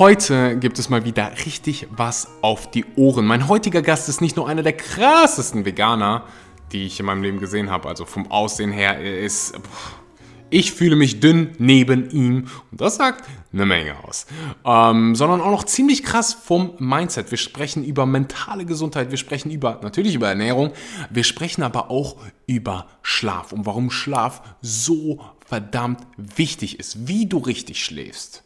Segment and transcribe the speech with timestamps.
[0.00, 3.26] Heute gibt es mal wieder richtig was auf die Ohren.
[3.26, 6.24] Mein heutiger Gast ist nicht nur einer der krassesten Veganer,
[6.72, 7.86] die ich in meinem Leben gesehen habe.
[7.86, 9.60] Also vom Aussehen her er ist.
[10.48, 14.24] Ich fühle mich dünn neben ihm und das sagt eine Menge aus.
[14.64, 17.30] Ähm, sondern auch noch ziemlich krass vom Mindset.
[17.30, 20.72] Wir sprechen über mentale Gesundheit, wir sprechen über natürlich über Ernährung,
[21.10, 27.36] wir sprechen aber auch über Schlaf und warum Schlaf so verdammt wichtig ist, wie du
[27.36, 28.44] richtig schläfst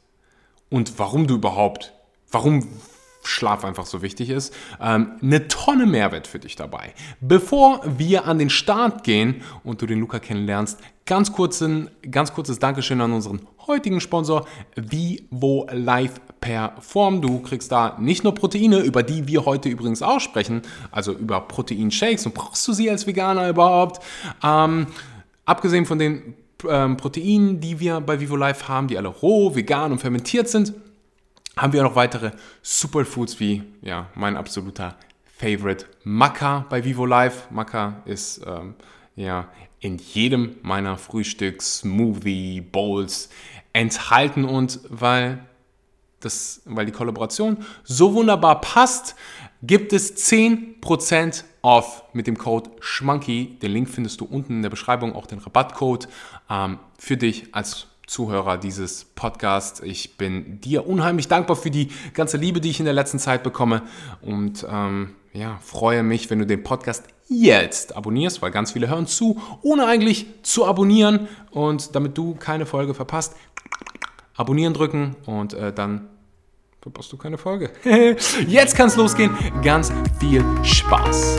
[0.71, 1.93] und warum du überhaupt,
[2.31, 2.67] warum
[3.27, 4.55] Schlaf einfach so wichtig ist.
[4.81, 6.95] Ähm, eine Tonne Mehrwert für dich dabei.
[7.21, 12.59] Bevor wir an den Start gehen und du den Luca kennenlernst, ganz, kurzen, ganz kurzes
[12.59, 14.47] Dankeschön an unseren heutigen Sponsor
[14.77, 17.23] Vivo Life Perform.
[17.23, 21.41] Du kriegst da nicht nur Proteine, über die wir heute übrigens auch sprechen, also über
[21.41, 24.05] Proteinshakes und brauchst du sie als Veganer überhaupt?
[24.43, 24.89] Ähm,
[25.47, 26.35] abgesehen von den
[26.69, 30.73] ähm, Proteinen, die wir bei Vivo Life haben, die alle roh, vegan und fermentiert sind,
[31.57, 34.97] haben wir noch weitere Superfoods wie ja, mein absoluter
[35.37, 37.53] Favorite Maca bei Vivo Life.
[37.53, 38.75] Maca ist ähm,
[39.17, 39.49] ja
[39.81, 43.29] in jedem meiner Frühstücks, Smoothie, Bowls
[43.73, 45.45] enthalten und weil
[46.21, 49.15] das, weil die Kollaboration so wunderbar passt,
[49.63, 53.59] gibt es 10% off mit dem Code SCHMANKY.
[53.61, 56.09] Den Link findest du unten in der Beschreibung, auch den Rabattcode
[56.51, 59.81] ähm, für dich als Zuhörer dieses Podcasts.
[59.81, 63.43] Ich bin dir unheimlich dankbar für die ganze Liebe, die ich in der letzten Zeit
[63.43, 63.83] bekomme
[64.21, 69.07] und ähm, ja, freue mich, wenn du den Podcast jetzt abonnierst, weil ganz viele hören
[69.07, 73.35] zu, ohne eigentlich zu abonnieren und damit du keine Folge verpasst,
[74.37, 76.09] abonnieren drücken und äh, dann
[76.81, 77.71] verpasst du keine Folge.
[78.47, 79.37] Jetzt kann es losgehen.
[79.63, 79.91] Ganz
[80.21, 81.39] viel Spaß.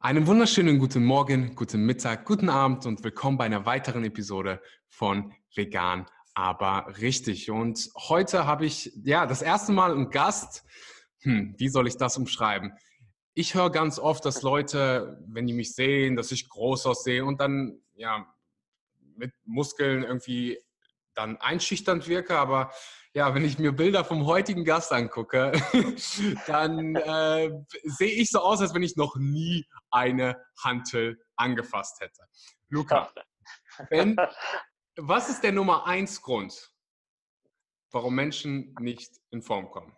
[0.00, 5.32] Einen wunderschönen guten Morgen, guten Mittag, guten Abend und willkommen bei einer weiteren Episode von
[5.54, 7.50] Vegan, aber richtig.
[7.50, 10.64] Und heute habe ich ja das erste Mal einen Gast.
[11.22, 12.72] Hm, wie soll ich das umschreiben?
[13.38, 17.40] ich höre ganz oft, dass Leute, wenn die mich sehen, dass ich groß aussehe und
[17.40, 18.26] dann ja
[19.14, 20.58] mit Muskeln irgendwie
[21.14, 22.72] dann einschüchternd wirke, aber
[23.18, 25.50] ja, wenn ich mir Bilder vom heutigen Gast angucke,
[26.46, 27.50] dann äh,
[27.82, 32.22] sehe ich so aus, als wenn ich noch nie eine Hantel angefasst hätte.
[32.68, 33.10] Luca,
[33.90, 34.16] wenn,
[34.96, 36.72] was ist der Nummer eins Grund,
[37.90, 39.96] warum Menschen nicht in Form kommen?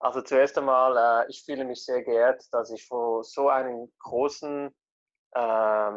[0.00, 4.74] Also zuerst einmal, äh, ich fühle mich sehr geehrt, dass ich vor so einem großen,
[5.36, 5.92] äh,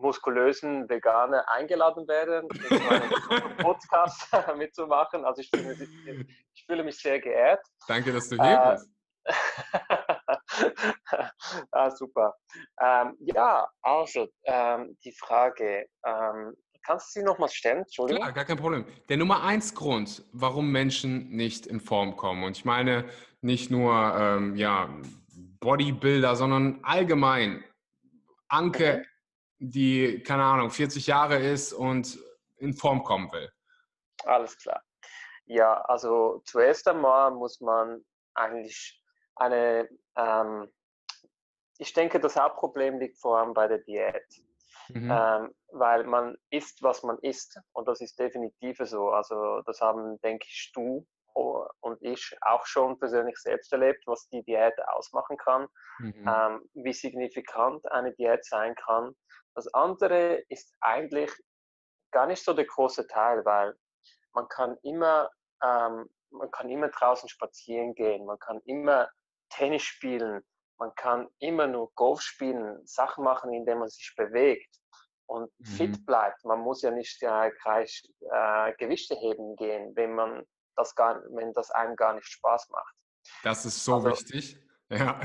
[0.00, 3.10] muskulösen Veganer eingeladen werde, in meinem
[3.58, 5.24] Podcast mitzumachen.
[5.24, 5.88] Also ich fühle, mich,
[6.54, 7.64] ich fühle, mich, sehr geehrt.
[7.86, 8.90] Danke, dass du hier äh, bist.
[11.72, 12.34] ah, super.
[12.80, 17.80] Ähm, ja, also ähm, die Frage, ähm, Kannst du sie nochmal stellen?
[17.80, 18.22] Entschuldigung.
[18.22, 18.84] Klar, gar kein Problem.
[19.08, 22.42] Der Nummer eins Grund, warum Menschen nicht in Form kommen.
[22.42, 23.04] Und ich meine
[23.42, 24.88] nicht nur ähm, ja,
[25.60, 27.62] Bodybuilder, sondern allgemein
[28.48, 29.06] Anke, okay.
[29.60, 32.18] Die, keine Ahnung, 40 Jahre ist und
[32.58, 33.50] in Form kommen will.
[34.24, 34.82] Alles klar.
[35.46, 38.04] Ja, also zuerst einmal muss man
[38.34, 39.02] eigentlich
[39.36, 40.70] eine, ähm,
[41.78, 44.26] ich denke, das Hauptproblem liegt vor allem bei der Diät
[44.94, 45.10] mhm.
[45.10, 47.60] ähm, weil man isst, was man isst.
[47.72, 49.10] Und das ist definitiv so.
[49.10, 54.42] Also das haben, denke ich, du und ich auch schon persönlich selbst erlebt, was die
[54.42, 55.68] Diät ausmachen kann,
[56.00, 56.28] mhm.
[56.28, 59.14] ähm, wie signifikant eine Diät sein kann.
[59.54, 61.30] Das andere ist eigentlich
[62.12, 63.74] gar nicht so der große Teil, weil
[64.32, 65.30] man kann immer,
[65.62, 69.08] ähm, man kann immer draußen spazieren gehen, man kann immer
[69.50, 70.42] Tennis spielen,
[70.78, 74.80] man kann immer nur Golf spielen, Sachen machen, indem man sich bewegt
[75.26, 75.64] und mhm.
[75.64, 76.44] fit bleibt.
[76.44, 80.44] Man muss ja nicht äh, gleich äh, Gewichte heben gehen, wenn man
[80.76, 82.94] das gar, wenn das einem gar nicht Spaß macht.
[83.42, 84.58] Das ist so also, wichtig.
[84.88, 85.20] Ja,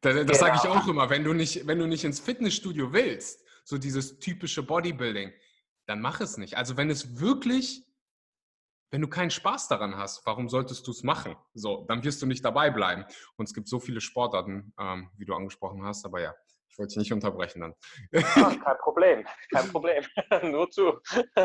[0.00, 0.34] das, das genau.
[0.34, 1.10] sage ich auch immer.
[1.10, 5.32] Wenn du nicht, wenn du nicht ins Fitnessstudio willst, so dieses typische Bodybuilding,
[5.86, 6.56] dann mach es nicht.
[6.56, 7.86] Also wenn es wirklich,
[8.90, 11.36] wenn du keinen Spaß daran hast, warum solltest du es machen?
[11.52, 13.04] So, dann wirst du nicht dabei bleiben.
[13.36, 16.06] Und es gibt so viele Sportarten, ähm, wie du angesprochen hast.
[16.06, 16.34] Aber ja,
[16.70, 17.74] ich wollte dich nicht unterbrechen dann.
[18.36, 20.02] Ah, kein Problem, kein Problem.
[20.50, 20.98] Nur zu.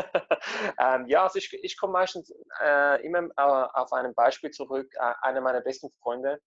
[0.78, 2.32] ähm, ja, also ich, ich komme meistens
[2.62, 4.90] äh, immer äh, auf ein Beispiel zurück.
[4.94, 6.40] Äh, einer meiner besten Freunde,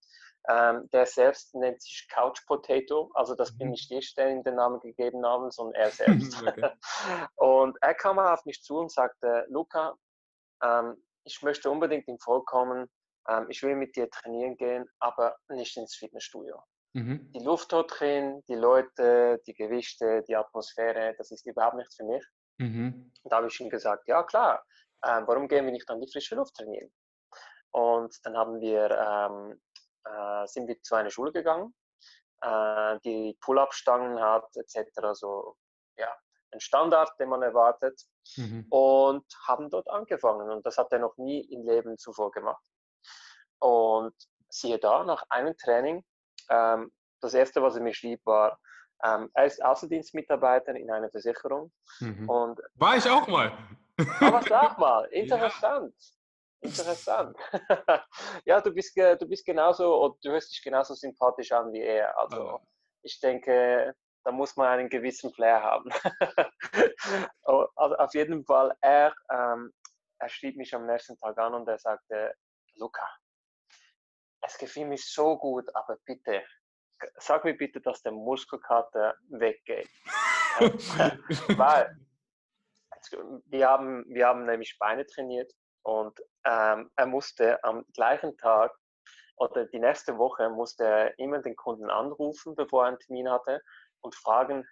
[0.49, 3.11] ähm, der selbst nennt sich Couch Potato.
[3.13, 3.57] Also das mhm.
[3.57, 6.41] bin nicht ich, der ihm den Namen gegeben haben, sondern er selbst.
[7.35, 9.95] und er kam auf mich zu und sagte, Luca,
[10.63, 10.95] ähm,
[11.25, 12.87] ich möchte unbedingt in Vollkommen,
[13.27, 16.63] ähm, ich will mit dir trainieren gehen, aber nicht ins Fitnessstudio.
[16.93, 17.31] Mhm.
[17.33, 22.05] Die Luft dort drin, die Leute, die Gewichte, die Atmosphäre, das ist überhaupt nichts für
[22.05, 22.25] mich.
[22.59, 23.11] Mhm.
[23.21, 24.63] Und da habe ich ihm gesagt, ja klar,
[25.03, 26.91] äh, warum gehen wir nicht an die frische Luft trainieren?
[27.71, 29.61] Und dann haben wir, ähm,
[30.07, 31.73] äh, sind wir zu einer Schule gegangen,
[32.41, 34.89] äh, die Pull-up-Stangen hat, etc.
[35.13, 35.55] So,
[35.97, 36.09] ja,
[36.51, 38.01] ein Standard, den man erwartet.
[38.35, 38.65] Mhm.
[38.69, 40.49] Und haben dort angefangen.
[40.49, 42.63] Und das hat er noch nie im Leben zuvor gemacht.
[43.59, 44.13] Und
[44.49, 46.03] siehe da, nach einem Training,
[46.49, 48.59] ähm, das erste, was er mir schrieb, war,
[49.03, 51.71] ähm, er ist Außendienstmitarbeiter in einer Versicherung.
[51.99, 52.29] Mhm.
[52.29, 53.51] Und, War ich auch mal.
[54.19, 55.93] Aber sag mal, interessant.
[56.61, 57.37] Interessant.
[58.45, 62.17] ja, du bist, du bist genauso, oder du hörst dich genauso sympathisch an wie er.
[62.17, 62.59] Also, oh.
[63.03, 65.89] ich denke, da muss man einen gewissen Flair haben.
[67.43, 69.71] also, auf jeden Fall, er, ähm,
[70.19, 72.33] er schrieb mich am nächsten Tag an und er sagte,
[72.75, 73.07] Luca,
[74.41, 76.43] es gefiel mir so gut, aber bitte,
[77.17, 79.89] sag mir bitte, dass der Muskelkater weggeht.
[81.57, 81.95] Weil
[83.45, 85.51] wir haben, wir haben nämlich Beine trainiert
[85.83, 88.73] und ähm, er musste am gleichen Tag
[89.35, 93.61] oder die nächste Woche musste er immer den Kunden anrufen, bevor er einen Termin hatte
[94.01, 94.65] und fragen,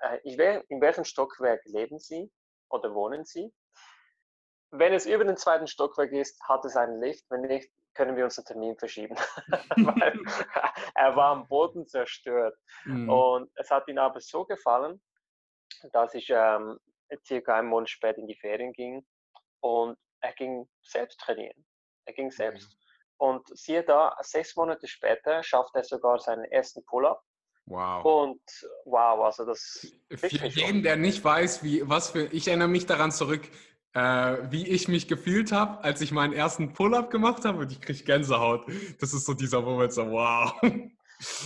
[0.00, 2.30] äh, in welchem Stockwerk leben Sie
[2.70, 3.52] oder wohnen Sie?
[4.70, 7.24] Wenn es über den zweiten Stockwerk ist, hat es einen Lift.
[7.30, 9.16] Wenn nicht, können wir unseren Termin verschieben.
[9.76, 10.18] Weil
[10.94, 12.56] er war am Boden zerstört.
[12.84, 13.08] Mhm.
[13.08, 15.00] Und es hat ihm aber so gefallen,
[15.92, 16.78] dass ich ähm,
[17.24, 19.06] circa einen Monat später in die Ferien ging
[19.60, 19.96] und
[20.26, 21.64] er ging selbst trainieren.
[22.06, 22.68] Er ging selbst.
[22.68, 22.76] Mhm.
[23.18, 27.22] Und siehe da, sechs Monate später schafft er sogar seinen ersten Pull-up.
[27.66, 28.04] Wow.
[28.04, 28.42] Und
[28.84, 29.86] wow, also das.
[30.10, 32.26] Für jeden, der nicht weiß, wie, was für.
[32.26, 33.48] Ich erinnere mich daran zurück,
[33.94, 37.80] äh, wie ich mich gefühlt habe, als ich meinen ersten Pull-up gemacht habe und ich
[37.80, 38.66] kriege Gänsehaut.
[39.00, 40.52] Das ist so dieser Moment, so wow.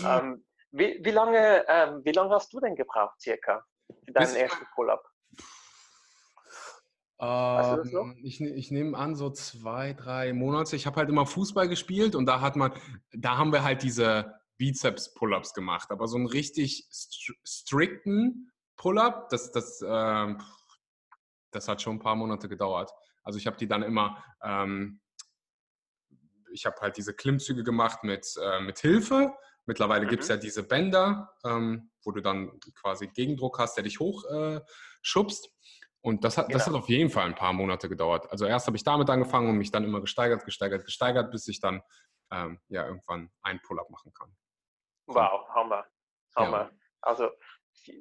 [0.04, 3.64] Ähm, wie, wie, lange, ähm, wie lange hast du denn gebraucht, circa,
[4.04, 5.02] für deinen Bis ersten Pull-up?
[7.20, 10.74] Ähm, ich, ich nehme an, so zwei, drei Monate.
[10.76, 12.72] Ich habe halt immer Fußball gespielt und da hat man,
[13.12, 19.82] da haben wir halt diese Bizeps-Pull-ups gemacht, aber so einen richtig strikten Pull-up, das, das,
[19.82, 20.34] äh,
[21.50, 22.90] das hat schon ein paar Monate gedauert.
[23.22, 25.00] Also ich habe die dann immer, ähm,
[26.52, 29.34] ich habe halt diese Klimmzüge gemacht mit, äh, mit Hilfe.
[29.66, 30.10] Mittlerweile mhm.
[30.10, 35.46] gibt es ja diese Bänder, ähm, wo du dann quasi Gegendruck hast, der dich hochschubst.
[35.46, 36.58] Äh, und das hat, genau.
[36.58, 38.30] das hat auf jeden Fall ein paar Monate gedauert.
[38.30, 41.60] Also erst habe ich damit angefangen und mich dann immer gesteigert, gesteigert, gesteigert, bis ich
[41.60, 41.82] dann
[42.32, 44.34] ähm, ja irgendwann ein Pull-up machen kann.
[45.06, 45.84] Wow, Hammer.
[46.36, 46.58] Hammer.
[46.58, 46.70] Ja.
[47.02, 47.30] Also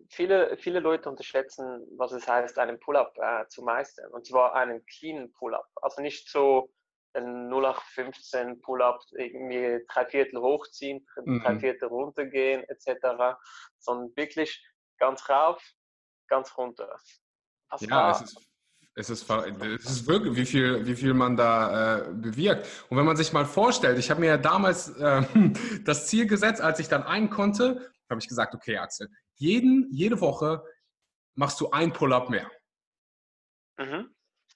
[0.10, 4.12] viele, viele Leute unterschätzen, was es heißt, einen Pull-up äh, zu meistern.
[4.12, 5.68] Und zwar einen cleanen Pull-up.
[5.82, 6.72] Also nicht so
[7.14, 11.42] ein 0815 Pull-up, irgendwie drei Viertel hochziehen, mhm.
[11.42, 13.38] drei Viertel runtergehen, etc.
[13.80, 14.64] Sondern wirklich
[15.00, 15.62] ganz rauf,
[16.28, 16.96] ganz runter.
[17.70, 18.50] Das ja, es ist,
[18.96, 22.68] es ist, es ist wirklich, wie viel, wie viel man da äh, bewirkt.
[22.90, 25.24] Und wenn man sich mal vorstellt, ich habe mir ja damals äh,
[25.86, 30.20] das Ziel gesetzt, als ich dann ein konnte, habe ich gesagt, okay, Axel, jeden, jede
[30.20, 30.64] Woche
[31.36, 32.50] machst du ein Pull-up mehr.
[33.78, 34.14] Mhm.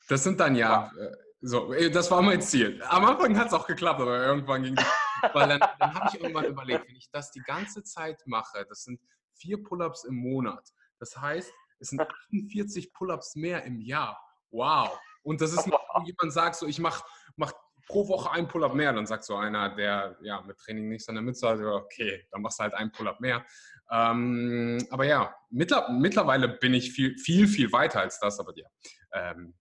[0.10, 1.02] Das sind dann ja, ja.
[1.02, 2.82] Äh, so, äh, das war mein Ziel.
[2.88, 4.86] Am Anfang hat es auch geklappt, aber irgendwann ging es.
[5.34, 8.84] Weil dann, dann habe ich irgendwann überlegt, wenn ich das die ganze Zeit mache, das
[8.84, 9.00] sind
[9.36, 10.70] vier Pull-ups im Monat.
[11.00, 11.52] Das heißt,
[11.84, 14.20] es sind 48 Pull-ups mehr im Jahr.
[14.52, 14.98] Wow.
[15.22, 17.04] Und das ist, wenn jemand sagt, so, ich mache
[17.36, 17.54] mach
[17.88, 21.16] pro Woche einen Pull-up mehr, dann sagt so einer, der ja mit Training nichts an
[21.16, 23.46] der Mütze hat, okay, dann machst du halt einen Pull-up mehr.
[23.92, 28.68] Ähm, aber ja, mittler, mittlerweile bin ich viel, viel, viel weiter als das, aber ja,
[29.12, 29.54] ähm,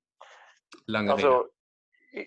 [0.86, 1.50] lange also, Rede.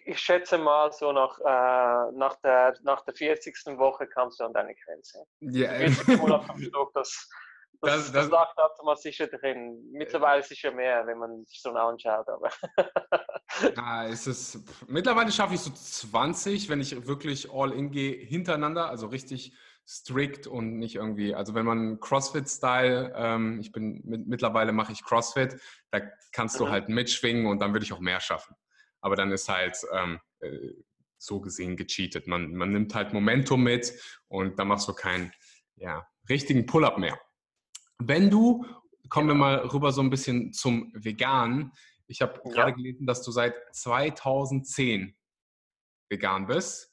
[0.07, 3.55] Ich schätze mal, so nach, äh, nach, der, nach der 40.
[3.77, 5.23] Woche kamst du an deine Grenze.
[5.41, 5.71] Ja.
[5.71, 5.89] Yeah.
[6.93, 7.29] das,
[7.81, 9.89] das, das, das da sicher drin.
[9.91, 12.27] Mittlerweile sicher mehr, wenn man sich so anschaut.
[12.27, 12.49] Aber
[13.75, 18.89] ja, es ist, mittlerweile schaffe ich so 20, wenn ich wirklich all in gehe, hintereinander,
[18.89, 19.55] also richtig
[19.87, 25.03] strikt und nicht irgendwie, also wenn man CrossFit-Style, ähm, ich bin mit, mittlerweile mache ich
[25.03, 26.01] CrossFit, da
[26.31, 26.69] kannst du mhm.
[26.69, 28.55] halt mitschwingen und dann würde ich auch mehr schaffen.
[29.01, 30.73] Aber dann ist halt ähm, äh,
[31.17, 32.27] so gesehen gecheatet.
[32.27, 33.93] Man, man nimmt halt Momentum mit
[34.27, 35.31] und dann machst du keinen
[35.75, 37.19] ja, richtigen Pull-up mehr.
[37.97, 38.65] Wenn du,
[39.09, 41.71] kommen wir mal rüber so ein bisschen zum Vegan.
[42.07, 42.51] Ich habe ja.
[42.51, 45.15] gerade gelesen, dass du seit 2010
[46.09, 46.91] vegan bist.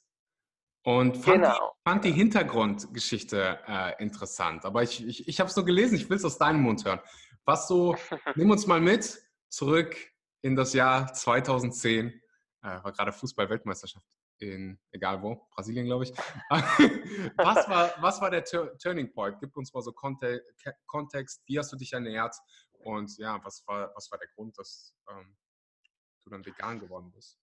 [0.85, 1.55] Und fand, genau.
[1.55, 4.65] die, fand die Hintergrundgeschichte äh, interessant.
[4.65, 6.99] Aber ich, ich, ich habe es nur gelesen, ich will es aus deinem Mund hören.
[7.45, 7.95] Was so,
[8.35, 9.95] nimm uns mal mit zurück
[10.41, 12.13] in das Jahr 2010, äh,
[12.61, 14.05] war gerade Fußball-Weltmeisterschaft.
[14.39, 16.11] In, egal wo, Brasilien, glaube ich.
[17.37, 19.39] was, war, was war der Turning Point?
[19.39, 20.43] Gib uns mal so Konte
[20.87, 21.41] Kontext.
[21.45, 22.35] Wie hast du dich ernährt?
[22.79, 25.37] Und ja, was war, was war der Grund, dass ähm,
[26.25, 27.39] du dann vegan geworden bist?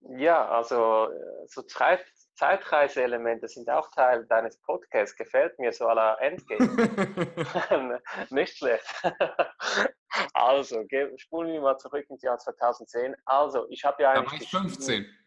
[0.00, 2.04] Ja, also äh, so Zeit,
[2.40, 5.14] Zeitreiseelemente sind auch Teil deines Podcasts.
[5.14, 8.00] Gefällt mir so aller Endgame.
[8.30, 8.86] Nicht schlecht.
[10.32, 10.82] also,
[11.16, 13.14] spulen wir mal zurück ins Jahr 2010.
[13.26, 14.50] Also, ich habe ja eigentlich.
[14.50, 15.06] Da war ich 15.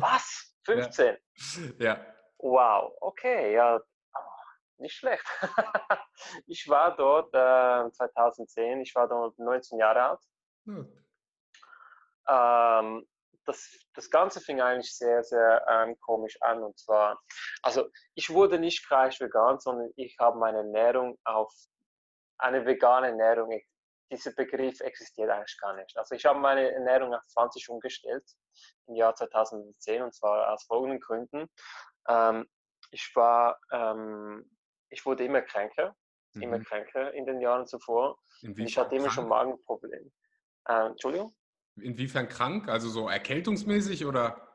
[0.00, 0.52] Was?
[0.64, 1.16] 15?
[1.78, 1.94] Ja.
[1.94, 2.06] ja.
[2.38, 3.80] Wow, okay, ja,
[4.78, 5.24] nicht schlecht.
[6.46, 10.20] ich war dort äh, 2010, ich war dort 19 Jahre alt.
[10.64, 10.92] Hm.
[12.28, 13.06] Ähm,
[13.50, 16.62] das, das Ganze fing eigentlich sehr, sehr ähm, komisch an.
[16.62, 17.20] Und zwar,
[17.62, 21.52] also ich wurde nicht gleich vegan, sondern ich habe meine Ernährung auf
[22.38, 23.60] eine vegane Ernährung.
[24.10, 25.96] Dieser Begriff existiert eigentlich gar nicht.
[25.96, 28.24] Also ich habe meine Ernährung auf 20 umgestellt
[28.86, 31.48] im Jahr 2010 und zwar aus folgenden Gründen.
[32.08, 32.48] Ähm,
[32.90, 34.48] ich war, ähm,
[34.88, 35.94] ich wurde immer kränker,
[36.34, 36.42] mhm.
[36.42, 38.18] immer kränker in den Jahren zuvor.
[38.56, 40.10] Ich hatte immer schon Magenprobleme.
[40.66, 41.34] Äh, Entschuldigung?
[41.82, 42.68] Inwiefern krank?
[42.68, 44.46] Also so erkältungsmäßig oder?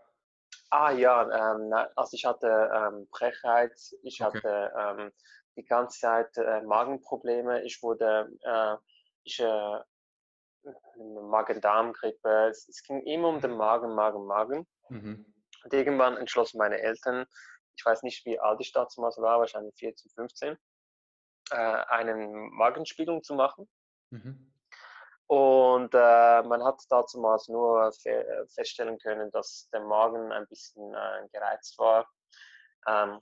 [0.69, 4.37] Ah ja, ähm, also ich hatte ähm, Brechheit, ich okay.
[4.37, 5.11] hatte ähm,
[5.55, 8.75] die ganze Zeit äh, Magenprobleme, ich wurde, äh,
[9.23, 9.79] ich, äh,
[10.97, 13.57] Magen-Darm-Grippe, es, es, ging immer um den mhm.
[13.57, 14.67] Magen, Magen, Magen.
[14.89, 15.25] Mhm.
[15.63, 17.25] Und irgendwann entschlossen meine Eltern,
[17.77, 20.57] ich weiß nicht, wie alt ich damals war, wahrscheinlich 14, 15,
[21.51, 22.15] äh, eine
[22.51, 23.69] Magenspiegelung zu machen.
[24.09, 24.51] Mhm.
[25.27, 31.27] Und äh, man hat damals nur fe feststellen können, dass der Magen ein bisschen äh,
[31.31, 32.07] gereizt war,
[32.87, 33.19] ähm,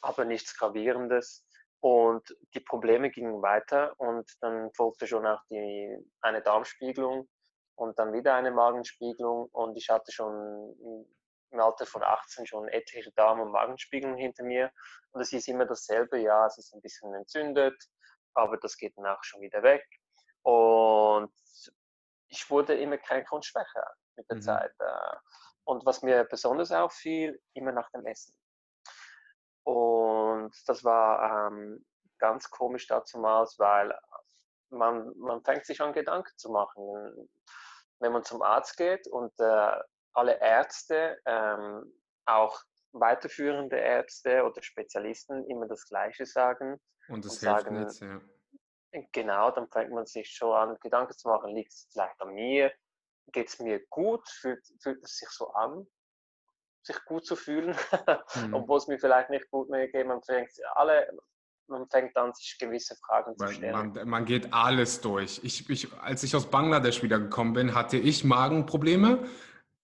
[0.00, 1.44] aber nichts Gravierendes.
[1.80, 7.28] Und die Probleme gingen weiter und dann folgte schon auch die, eine Darmspiegelung
[7.74, 11.06] und dann wieder eine Magenspiegelung und ich hatte schon
[11.50, 14.70] im Alter von 18 schon etliche Darm- und Magenspiegelungen hinter mir
[15.12, 17.82] und es ist immer dasselbe, ja, es ist ein bisschen entzündet,
[18.34, 19.84] aber das geht dann auch schon wieder weg.
[20.42, 21.32] Und
[22.28, 24.42] ich wurde immer kränker und schwächer mit der mhm.
[24.42, 24.72] Zeit.
[24.78, 25.16] Äh.
[25.64, 28.34] Und was mir besonders auffiel, immer nach dem Essen.
[29.64, 31.84] Und das war ähm,
[32.18, 33.96] ganz komisch dazumals, weil
[34.70, 37.30] man, man fängt sich an Gedanken zu machen.
[37.98, 39.76] Wenn man zum Arzt geht und äh,
[40.14, 41.92] alle Ärzte, ähm,
[42.26, 42.60] auch
[42.92, 46.80] weiterführende Ärzte oder Spezialisten immer das Gleiche sagen.
[47.08, 48.20] Und das und hilft sagen, nicht, ja.
[49.12, 52.72] Genau, dann fängt man sich schon an, Gedanken zu machen, liegt es vielleicht an mir?
[53.32, 54.28] Geht es mir gut?
[54.28, 55.86] Fühlt, fühlt es sich so an,
[56.82, 57.76] sich gut zu fühlen?
[58.34, 58.54] Mhm.
[58.54, 60.06] Obwohl es mir vielleicht nicht gut mehr geht.
[60.06, 61.08] Man fängt alle,
[61.66, 63.72] man fängt an, sich gewisse Fragen zu stellen.
[63.72, 65.40] Man, man geht alles durch.
[65.42, 69.26] Ich, ich, als ich aus Bangladesch wiedergekommen bin, hatte ich Magenprobleme.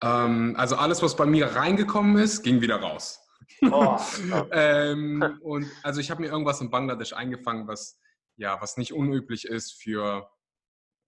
[0.02, 3.20] Ähm, also alles, was bei mir reingekommen ist, ging wieder raus.
[3.62, 3.96] Oh,
[4.52, 7.98] ähm, und also ich habe mir irgendwas in Bangladesch eingefangen, was
[8.36, 10.30] ja, was nicht unüblich ist für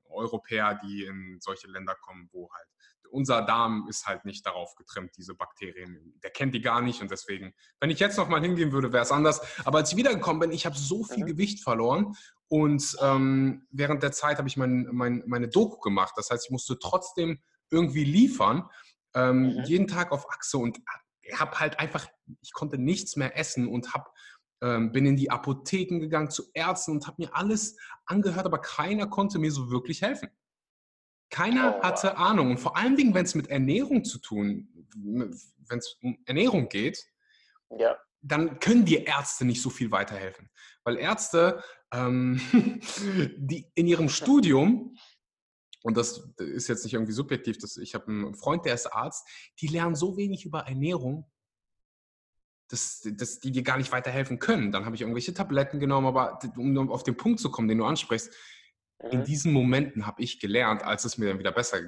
[0.09, 2.69] Europäer, die in solche Länder kommen, wo halt
[3.11, 6.15] unser Darm ist halt nicht darauf getrimmt, diese Bakterien.
[6.23, 9.03] Der kennt die gar nicht und deswegen, wenn ich jetzt noch mal hingehen würde, wäre
[9.03, 9.41] es anders.
[9.65, 11.29] Aber als ich wiedergekommen bin, ich habe so viel mhm.
[11.29, 12.15] Gewicht verloren
[12.49, 16.15] und ähm, während der Zeit habe ich mein, mein, meine Doku gemacht.
[16.17, 18.69] Das heißt, ich musste trotzdem irgendwie liefern,
[19.15, 19.65] ähm, mhm.
[19.65, 20.79] jeden Tag auf Achse und
[21.35, 22.07] habe halt einfach,
[22.41, 24.09] ich konnte nichts mehr essen und habe
[24.61, 29.07] ähm, bin in die Apotheken gegangen zu Ärzten und habe mir alles angehört, aber keiner
[29.07, 30.29] konnte mir so wirklich helfen.
[31.31, 32.17] Keiner oh, hatte.
[32.17, 32.51] Ahnung.
[32.51, 37.05] Und vor allen Dingen, wenn es mit Ernährung zu tun, wenn es um Ernährung geht,
[37.71, 37.97] ja.
[38.23, 40.51] dann können dir Ärzte nicht so viel weiterhelfen.
[40.85, 41.63] Weil Ärzte,
[41.93, 42.41] ähm,
[43.37, 44.97] die in ihrem Studium,
[45.83, 49.29] und das ist jetzt nicht irgendwie subjektiv, das, ich habe einen Freund, der ist Arzt,
[49.61, 51.31] die lernen so wenig über Ernährung,
[52.69, 54.73] dass, dass die dir gar nicht weiterhelfen können.
[54.73, 57.85] Dann habe ich irgendwelche Tabletten genommen, aber um auf den Punkt zu kommen, den du
[57.85, 58.33] ansprichst,
[59.03, 59.11] mhm.
[59.11, 61.81] in diesen Momenten habe ich gelernt, als es mir dann wieder besser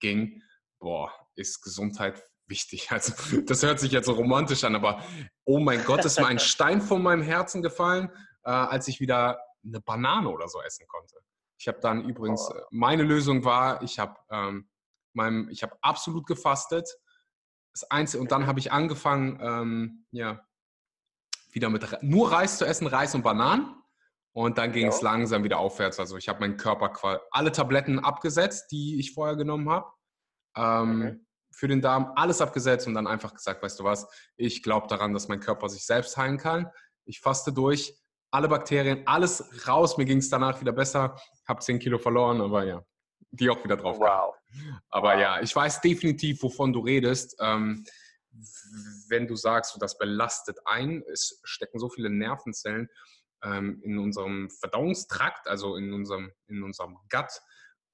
[0.00, 0.42] ging,
[0.80, 2.88] boah, ist Gesundheit wichtig.
[2.90, 5.02] Also das hört sich jetzt so romantisch an, aber
[5.44, 8.10] oh mein Gott, ist mir ein Stein von meinem Herzen gefallen,
[8.44, 11.16] äh, als ich wieder eine Banane oder so essen konnte.
[11.58, 12.60] Ich habe dann übrigens, oh.
[12.70, 14.68] meine Lösung war, ich habe ähm,
[15.14, 16.88] meinem, ich habe absolut gefastet,
[17.74, 20.40] das Einzige, und dann habe ich angefangen, ähm, ja,
[21.50, 23.74] wieder mit nur Reis zu essen, Reis und Bananen.
[24.32, 24.88] Und dann ging ja.
[24.88, 26.00] es langsam wieder aufwärts.
[26.00, 29.86] Also ich habe meinen Körper alle Tabletten abgesetzt, die ich vorher genommen habe.
[30.56, 31.20] Ähm, okay.
[31.52, 35.12] Für den Darm alles abgesetzt und dann einfach gesagt, weißt du was, ich glaube daran,
[35.12, 36.68] dass mein Körper sich selbst heilen kann.
[37.04, 37.96] Ich faste durch,
[38.32, 39.96] alle Bakterien, alles raus.
[39.96, 41.16] Mir ging es danach wieder besser.
[41.46, 42.84] Habe 10 Kilo verloren, aber ja
[43.36, 43.98] die auch wieder drauf.
[43.98, 44.34] Wow.
[44.90, 45.20] Aber wow.
[45.20, 47.36] ja, ich weiß definitiv, wovon du redest.
[47.40, 47.84] Ähm,
[49.08, 52.88] wenn du sagst, das belastet ein, es stecken so viele Nervenzellen
[53.42, 57.40] ähm, in unserem Verdauungstrakt, also in unserem, in unserem Gut.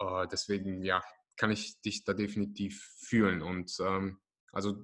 [0.00, 1.02] Äh, deswegen, ja,
[1.37, 3.42] kann ich dich da definitiv fühlen.
[3.42, 4.20] Und ähm,
[4.52, 4.76] also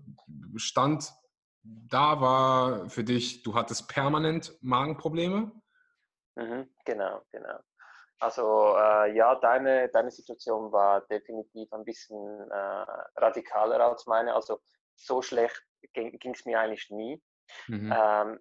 [0.56, 1.12] Stand
[1.62, 5.52] da war für dich, du hattest permanent Magenprobleme?
[6.36, 7.58] Mhm, genau, genau.
[8.18, 14.34] Also äh, ja, deine, deine Situation war definitiv ein bisschen äh, radikaler als meine.
[14.34, 14.60] Also
[14.94, 17.22] so schlecht ging es mir eigentlich nie.
[17.68, 17.94] Mhm.
[17.94, 18.38] Ähm,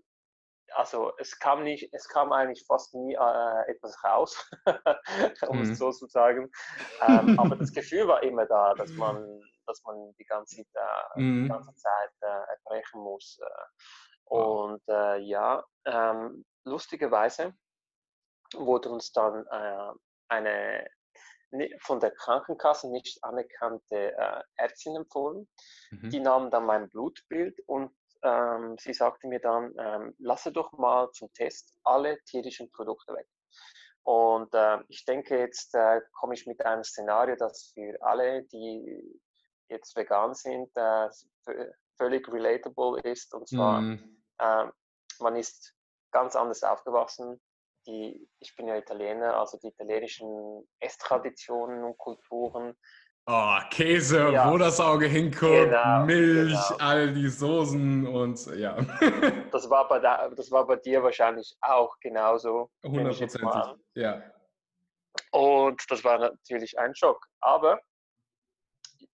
[0.73, 4.49] also es kam nicht, es kam eigentlich fast nie äh, etwas raus,
[5.47, 5.71] um mhm.
[5.71, 6.51] es so zu sagen.
[7.07, 11.43] Ähm, aber das Gefühl war immer da, dass man, dass man die ganze, äh, mhm.
[11.43, 13.39] die ganze Zeit äh, erbrechen muss.
[13.41, 14.33] Äh.
[14.33, 17.53] Und äh, ja, ähm, lustigerweise
[18.57, 19.93] wurde uns dann äh,
[20.29, 20.87] eine
[21.79, 25.47] von der Krankenkasse nicht anerkannte äh, Ärztin empfohlen.
[25.91, 26.09] Mhm.
[26.09, 27.91] Die nahm dann mein Blutbild und
[28.23, 33.27] ähm, sie sagte mir dann, ähm, lasse doch mal zum Test alle tierischen Produkte weg.
[34.03, 39.21] Und äh, ich denke, jetzt äh, komme ich mit einem Szenario, das für alle, die
[39.67, 40.69] jetzt vegan sind,
[41.97, 43.33] völlig relatable ist.
[43.33, 44.19] Und zwar, mm.
[45.19, 45.73] man ist
[46.11, 47.41] ganz anders aufgewachsen
[47.85, 52.75] die, ich bin ja Italiener, also die italienischen Esstraditionen und Kulturen.
[53.27, 54.51] Oh, Käse, ja.
[54.51, 56.79] wo das Auge hinguckt, genau, Milch, genau.
[56.79, 58.75] all die Soßen und ja.
[59.51, 62.69] das, war bei da, das war bei dir wahrscheinlich auch genauso.
[62.83, 63.41] Hundertprozentig,
[63.95, 64.21] ja.
[65.31, 67.25] Und das war natürlich ein Schock.
[67.41, 67.79] Aber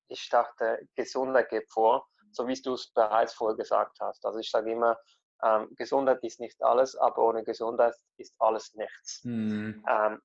[0.10, 4.26] ich dachte, Gesundheit geht vor, so wie du es bereits vorher gesagt hast.
[4.26, 4.98] Also ich sage immer,
[5.44, 9.24] ähm, Gesundheit ist nicht alles, aber ohne Gesundheit ist alles nichts.
[9.24, 9.84] Mhm.
[9.90, 10.22] Ähm,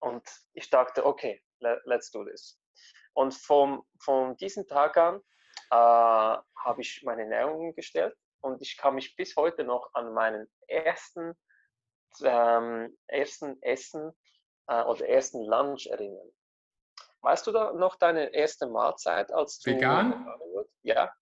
[0.00, 0.22] und
[0.52, 2.58] ich dachte, okay, let, let's do this.
[3.14, 5.20] Und vom, von diesem Tag an
[5.70, 10.48] äh, habe ich meine Ernährung gestellt und ich kann mich bis heute noch an meinen
[10.68, 11.34] ersten,
[12.22, 14.12] ähm, ersten Essen
[14.68, 16.30] äh, oder ersten Lunch erinnern.
[17.22, 20.28] Weißt du da noch deine erste Mahlzeit als du vegan?
[20.82, 21.12] Ja.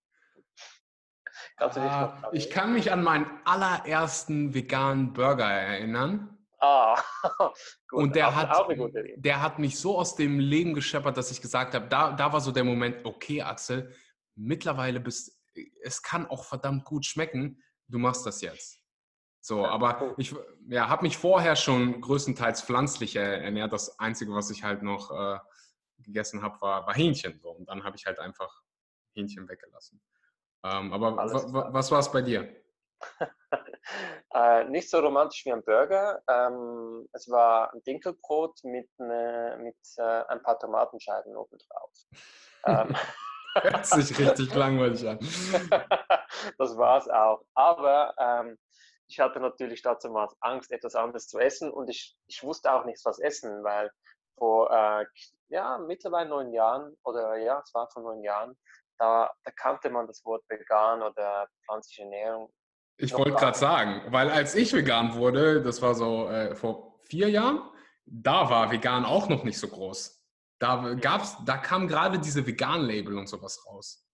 [1.57, 6.37] Kannst du dich noch ah, ich kann mich an meinen allerersten veganen Burger erinnern.
[6.59, 7.01] Ah,
[7.89, 8.03] gut.
[8.03, 8.67] Und der hat,
[9.17, 12.41] der hat mich so aus dem Leben gescheppert, dass ich gesagt habe, da, da war
[12.41, 13.95] so der Moment, okay, Axel,
[14.35, 15.39] mittlerweile bist,
[15.83, 18.81] es kann auch verdammt gut schmecken, du machst das jetzt.
[19.41, 20.35] So, aber ich
[20.69, 23.75] ja, habe mich vorher schon größtenteils pflanzlich ernährt.
[23.75, 25.39] Das Einzige, was ich halt noch äh,
[25.99, 27.39] gegessen habe, war, war Hähnchen.
[27.43, 27.51] So.
[27.51, 28.63] Und dann habe ich halt einfach
[29.13, 30.01] Hähnchen weggelassen.
[30.65, 32.49] Ähm, aber was war es bei dir?
[34.35, 36.23] äh, nicht so romantisch wie ein Burger.
[36.29, 41.93] Ähm, es war ein Dinkelbrot mit, ne, mit äh, ein paar Tomatenscheiben obendrauf.
[42.67, 42.97] ähm.
[43.57, 45.19] Hört sich richtig langweilig an.
[46.59, 47.45] das war es auch.
[47.55, 48.59] Aber ähm,
[49.07, 52.85] ich hatte natürlich dazu mal Angst, etwas anderes zu essen und ich, ich wusste auch
[52.85, 53.91] nichts, was essen, weil
[54.37, 55.07] vor äh,
[55.49, 58.57] ja, mittlerweile neun Jahren oder ja, es war vor neun Jahren,
[58.99, 62.53] da, da kannte man das Wort vegan oder pflanzliche Ernährung.
[62.97, 67.29] Ich wollte gerade sagen, weil als ich vegan wurde, das war so äh, vor vier
[67.29, 67.61] Jahren,
[68.07, 70.23] da war vegan auch noch nicht so groß.
[70.61, 74.07] Da gab's, da kam gerade diese Vegan-Label und sowas raus.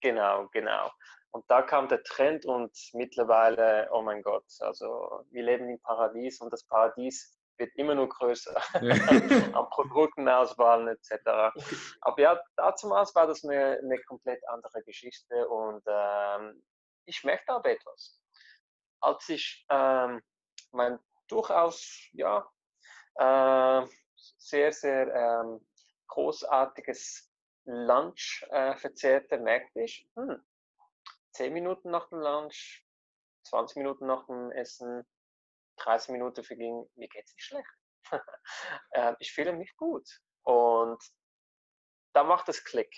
[0.00, 0.90] Genau, genau.
[1.30, 6.40] Und da kam der Trend und mittlerweile, oh mein Gott, also wir leben im Paradies
[6.40, 11.56] und das Paradies wird immer nur größer an Produktenauswahlen etc.
[12.00, 16.62] Aber ja, damals war das eine, eine komplett andere Geschichte und ähm,
[17.06, 18.20] ich möchte aber etwas.
[19.00, 20.22] Als ich ähm,
[20.72, 22.48] mein durchaus ja,
[23.16, 23.86] äh,
[24.38, 25.66] sehr, sehr ähm,
[26.08, 27.30] großartiges
[27.64, 30.40] Lunch äh, verzehrte, merkte ich, hm,
[31.32, 32.84] 10 Minuten nach dem Lunch,
[33.44, 35.06] 20 Minuten nach dem Essen,
[35.76, 37.68] 30 Minuten verging, mir geht es nicht schlecht.
[38.90, 40.08] äh, ich fühle mich gut.
[40.42, 41.02] Und
[42.14, 42.94] da macht es Klick.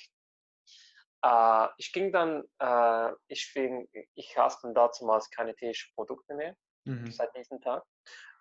[1.23, 7.11] Äh, ich ging dann, äh, ich, fing, ich dann damals keine tierischen Produkte mehr, mhm.
[7.11, 7.85] seit diesem Tag.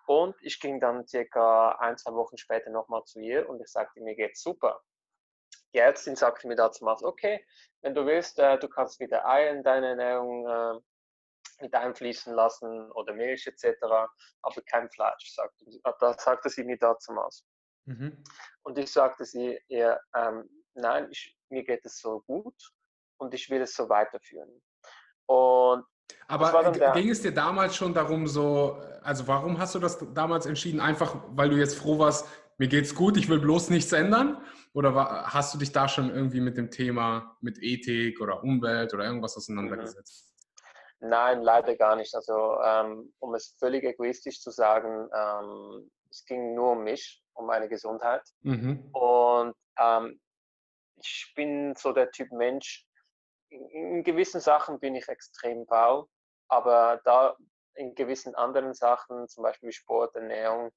[0.06, 4.00] Und ich ging dann circa ein, zwei Wochen später nochmal zu ihr und ich sagte,
[4.00, 4.80] mir geht's super.
[5.74, 7.44] Die Ärztin sagte mir damals, okay,
[7.82, 10.80] wenn du willst, äh, du kannst wieder Eier in deine Ernährung äh,
[11.60, 13.76] mit einfließen lassen oder Milch etc.,
[14.42, 15.80] aber kein Fleisch, sagte sie.
[15.84, 17.44] Ah, das sagte sie mir damals.
[17.86, 18.22] Mhm.
[18.62, 22.54] Und ich sagte sie ihr, ähm, nein, ich, mir geht es so gut
[23.18, 24.62] und ich will es so weiterführen.
[25.26, 25.84] Und
[26.26, 30.80] aber ging es dir damals schon darum, so, also warum hast du das damals entschieden?
[30.80, 32.26] Einfach, weil du jetzt froh warst,
[32.58, 34.42] mir geht's gut, ich will bloß nichts ändern?
[34.74, 38.92] Oder war, hast du dich da schon irgendwie mit dem Thema, mit Ethik oder Umwelt
[38.94, 40.24] oder irgendwas auseinandergesetzt?
[40.24, 40.27] Mhm.
[41.00, 42.14] Nein, leider gar nicht.
[42.14, 47.46] Also ähm, um es völlig egoistisch zu sagen, ähm, es ging nur um mich, um
[47.46, 48.22] meine Gesundheit.
[48.42, 48.90] Mhm.
[48.92, 50.20] Und ähm,
[50.96, 52.84] ich bin so der Typ Mensch,
[53.50, 56.06] in, in gewissen Sachen bin ich extrem faul,
[56.48, 57.36] aber da
[57.74, 60.72] in gewissen anderen Sachen, zum Beispiel Sport, Ernährung,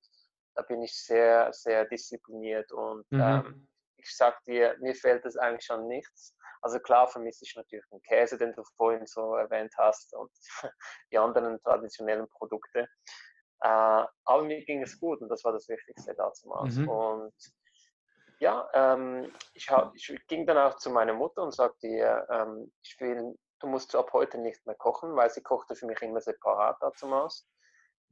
[0.53, 3.21] da bin ich sehr, sehr diszipliniert und mhm.
[3.21, 3.67] ähm,
[4.03, 6.35] ich sag dir, mir fehlt es eigentlich schon nichts.
[6.61, 10.31] Also klar vermisse ich natürlich den Käse, den du vorhin so erwähnt hast und
[11.11, 12.87] die anderen traditionellen Produkte.
[13.61, 16.49] Äh, aber mir ging es gut und das war das Wichtigste dazu.
[16.63, 16.87] Mhm.
[16.87, 17.33] Und
[18.39, 22.71] ja, ähm, ich, hab, ich, ging dann auch zu meiner Mutter und sagte ihr, ähm,
[22.81, 26.21] ich will, du musst ab heute nicht mehr kochen, weil sie kochte für mich immer
[26.21, 27.47] separat dazu aus.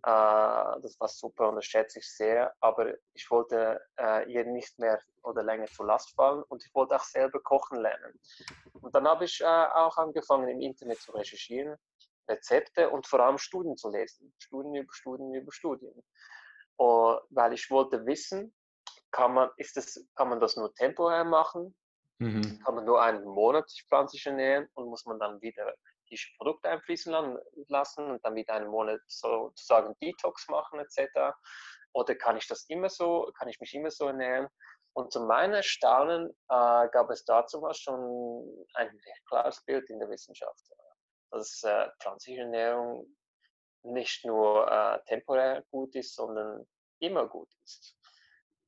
[0.03, 4.79] Äh, das war super und das schätze ich sehr, aber ich wollte äh, ihr nicht
[4.79, 8.19] mehr oder länger zur Last fallen und ich wollte auch selber kochen lernen.
[8.81, 11.77] Und dann habe ich äh, auch angefangen im Internet zu recherchieren,
[12.29, 14.33] Rezepte und vor allem Studien zu lesen.
[14.39, 16.03] Studien über Studien über Studien.
[16.77, 18.55] Und, weil ich wollte wissen,
[19.11, 21.75] kann man, ist das, kann man das nur temporär machen?
[22.19, 22.61] Mhm.
[22.63, 25.73] Kann man nur einen Monat sich pflanzlich ernähren und muss man dann wieder
[26.09, 31.35] die Produkte einfließen lassen und dann wieder einen Monat sozusagen Detox machen etc.
[31.93, 34.47] Oder kann ich das immer so, kann ich mich immer so ernähren?
[34.93, 39.99] Und zu meinem Erstaunen äh, gab es dazu mal schon ein recht klares Bild in
[39.99, 40.63] der Wissenschaft,
[41.31, 43.05] dass äh, pflanzliche Ernährung
[43.83, 46.67] nicht nur äh, temporär gut ist, sondern
[46.99, 47.95] immer gut ist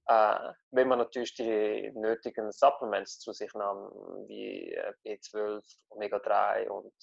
[0.08, 3.92] äh, wenn man natürlich die nötigen Supplements zu sich nahm,
[4.28, 6.94] wie äh, B12, Omega-3 und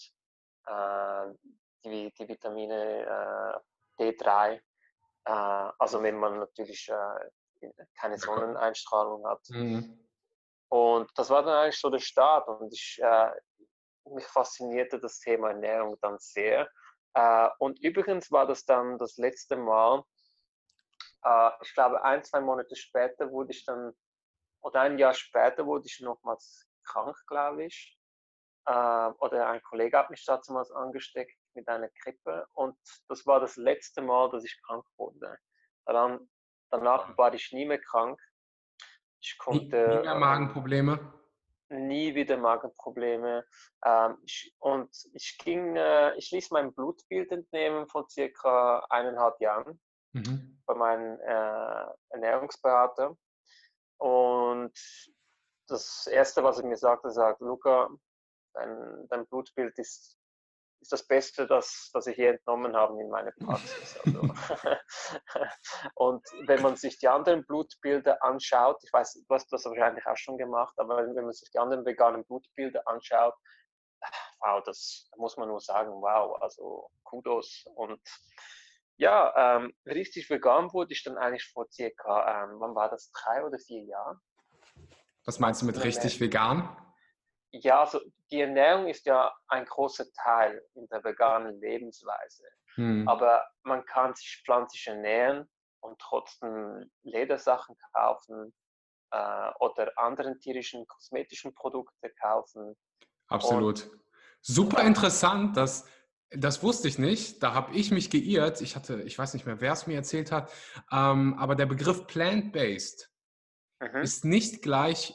[1.84, 3.62] die, die, Vitamine
[3.98, 4.54] äh, D3.
[4.54, 4.60] Äh,
[5.78, 9.40] also wenn man natürlich äh, keine Sonneneinstrahlung hat.
[9.48, 10.06] Mhm.
[10.68, 13.00] Und das war dann eigentlich so der Start und ich,
[14.04, 16.70] mich faszinierte das Thema Ernährung dann sehr.
[17.58, 20.04] und übrigens war das dann das letzte Mal,
[21.24, 23.92] äh, ich glaube, ein, zwei Monate später wurde ich dann,
[24.62, 27.97] oder ein Jahr später wurde ich nochmals krank, glaube ich.
[28.68, 32.76] Äh, oder ein Kollege hat mich damals angesteckt mit einer Grippe und
[33.08, 35.38] das war das letzte Mal, dass ich krank wurde.
[35.86, 36.28] Dann,
[36.70, 38.20] danach war ich nie mehr krank.
[39.20, 39.88] Ich konnte.
[39.88, 41.18] Nie, nie mehr Magenprobleme?
[41.70, 43.44] nie wieder Magenprobleme.
[43.84, 49.80] Ähm, ich, und ich ging, äh, ich ließ mein Blutbild entnehmen von circa eineinhalb Jahren
[50.12, 50.60] mhm.
[50.66, 53.16] bei meinem äh, Ernährungsberater.
[53.98, 54.72] Und
[55.66, 57.90] das Erste, was er mir sagte, sagt, Luca,
[58.54, 60.18] dein, dein Blutbild ist,
[60.80, 63.98] ist das Beste, das, das ich hier entnommen habe in meiner Praxis.
[64.04, 64.20] Also,
[65.94, 70.16] und wenn man sich die anderen Blutbilder anschaut, ich weiß, du hast das wahrscheinlich auch
[70.16, 73.34] schon gemacht, aber wenn man sich die anderen veganen Blutbilder anschaut,
[74.40, 77.64] wow, das muss man nur sagen, wow, also Kudos.
[77.74, 78.00] Und
[78.96, 83.44] ja, ähm, richtig vegan wurde ich dann eigentlich vor circa, ähm, wann war das, drei
[83.44, 84.20] oder vier Jahren.
[85.24, 86.76] Was meinst du mit richtig vegan?
[87.50, 92.44] Ja, also die Ernährung ist ja ein großer Teil in der veganen Lebensweise.
[92.74, 93.08] Hm.
[93.08, 95.48] Aber man kann sich pflanzlich ernähren
[95.80, 98.54] und trotzdem Ledersachen kaufen
[99.12, 102.76] äh, oder anderen tierischen kosmetischen Produkte kaufen.
[103.28, 103.84] Absolut.
[103.84, 103.98] Und,
[104.40, 105.88] Super interessant, dass
[106.30, 107.42] das wusste ich nicht.
[107.42, 108.60] Da habe ich mich geirrt.
[108.60, 110.52] Ich hatte, ich weiß nicht mehr, wer es mir erzählt hat.
[110.92, 113.10] Ähm, aber der Begriff plant-based
[113.80, 114.02] mhm.
[114.02, 115.14] ist nicht gleich,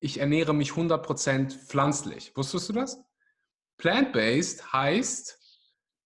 [0.00, 2.36] ich ernähre mich 100% pflanzlich.
[2.36, 3.02] Wusstest du das?
[3.78, 5.38] Plant-based heißt,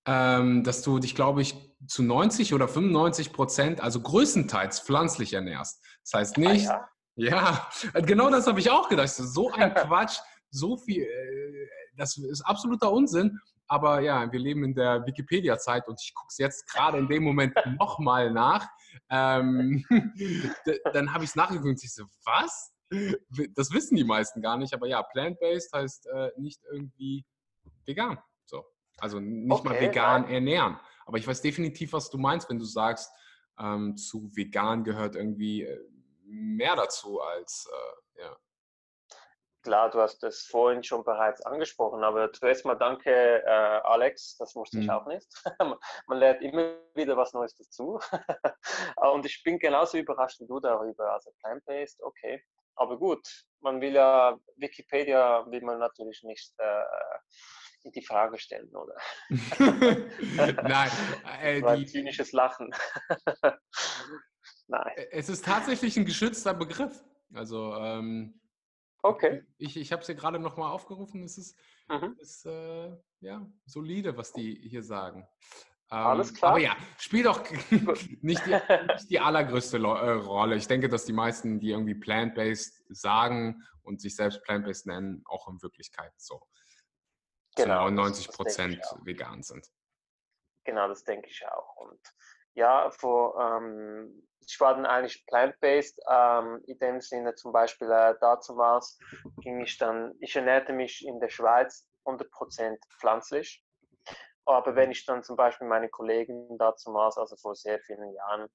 [0.07, 1.55] ähm, dass du dich, glaube ich,
[1.87, 5.83] zu 90 oder 95 Prozent, also größtenteils pflanzlich ernährst.
[6.05, 7.69] Das heißt ah, nicht, ah, ja.
[7.95, 8.01] ja.
[8.01, 9.09] genau das habe ich auch gedacht.
[9.09, 10.19] So ein Quatsch,
[10.51, 13.39] so viel, äh, das ist absoluter Unsinn.
[13.69, 17.23] Aber ja, wir leben in der Wikipedia-Zeit und ich gucke es jetzt gerade in dem
[17.23, 18.67] Moment nochmal nach.
[19.11, 19.85] Ähm,
[20.93, 22.73] dann habe ich es nachgeguckt und ich so, was?
[23.55, 24.75] Das wissen die meisten gar nicht.
[24.75, 27.25] Aber ja, plant-based heißt äh, nicht irgendwie
[27.87, 28.19] vegan.
[28.45, 28.65] So.
[28.99, 30.33] Also nicht okay, mal vegan nein.
[30.33, 30.81] ernähren.
[31.07, 33.13] Aber ich weiß definitiv, was du meinst, wenn du sagst,
[33.59, 35.81] ähm, zu vegan gehört irgendwie äh,
[36.25, 38.37] mehr dazu als, äh, ja.
[39.63, 43.11] Klar, du hast das vorhin schon bereits angesprochen, aber zuerst mal danke,
[43.45, 44.83] äh, Alex, das wusste mhm.
[44.85, 45.29] ich auch nicht.
[46.07, 48.01] Man lernt immer wieder was Neues dazu.
[49.13, 51.13] Und ich bin genauso überrascht wie du darüber.
[51.13, 52.43] Also plant-based, okay.
[52.75, 53.27] Aber gut,
[53.61, 56.83] man will ja, Wikipedia will man natürlich nicht äh,
[57.83, 58.95] in die Frage stellen, oder?
[60.63, 60.91] Nein.
[61.43, 62.71] Äh, ein zynisches Lachen.
[64.67, 64.93] Nein.
[65.11, 67.03] Es ist tatsächlich ein geschützter Begriff.
[67.33, 68.41] Also ähm,
[69.03, 69.45] Okay.
[69.57, 71.25] ich, ich habe es hier gerade nochmal aufgerufen.
[71.25, 72.17] Es ist, Mhm.
[72.21, 75.27] ist äh, ja solide, was die hier sagen.
[75.93, 76.53] Ähm, Alles klar.
[76.53, 77.43] Aber ja, spielt auch
[78.23, 78.51] nicht die,
[78.93, 80.57] nicht die allergrößte äh, Rolle.
[80.57, 85.49] Ich denke, dass die meisten, die irgendwie plant-based sagen und sich selbst plant-based nennen, auch
[85.49, 86.41] in Wirklichkeit so
[87.57, 89.05] Genau, zu das- 99 das denke Prozent ich auch.
[89.07, 89.67] vegan sind.
[90.65, 91.77] Genau, das denke ich auch.
[91.77, 92.01] Und
[92.55, 98.15] ja, vor, ähm, ich war dann eigentlich plant-based, ähm, in dem Sinne zum Beispiel äh,
[98.21, 98.99] dazumals
[99.41, 103.65] ging ich dann, ich ernährte mich in der Schweiz 100% pflanzlich.
[104.53, 108.49] Aber wenn ich dann zum Beispiel meine Kollegen dazumals, also vor sehr vielen Jahren,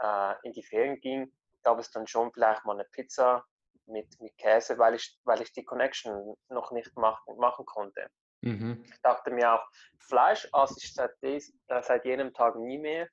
[0.00, 1.32] äh, in die Ferien ging,
[1.62, 3.44] gab es dann schon vielleicht mal eine Pizza
[3.86, 8.08] mit, mit Käse, weil ich, weil ich die Connection noch nicht machen, machen konnte.
[8.42, 8.84] Mhm.
[8.84, 9.66] Ich dachte mir auch,
[9.98, 13.08] Fleisch esse ich seit, des, äh, seit jenem Tag nie mehr,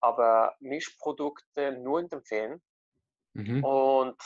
[0.00, 2.62] aber Milchprodukte nur in den Ferien.
[3.34, 3.62] Mhm.
[3.62, 4.22] Und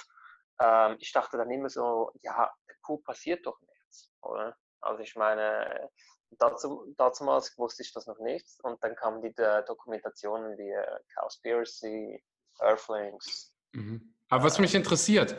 [0.61, 4.57] ähm, ich dachte dann immer so, ja, der Kuh passiert doch nichts, oder?
[4.81, 5.90] Also ich meine,
[6.38, 9.35] dazu, damals wusste ich das noch nicht und dann kamen die
[9.66, 12.23] Dokumentationen wie äh, Cowspiracy,
[12.61, 13.55] Earthlings.
[13.73, 14.14] Mhm.
[14.29, 15.37] Aber was mich interessiert,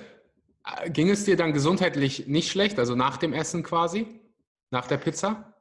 [0.65, 4.21] äh, ging es dir dann gesundheitlich nicht schlecht, also nach dem Essen quasi?
[4.71, 5.53] Nach der Pizza?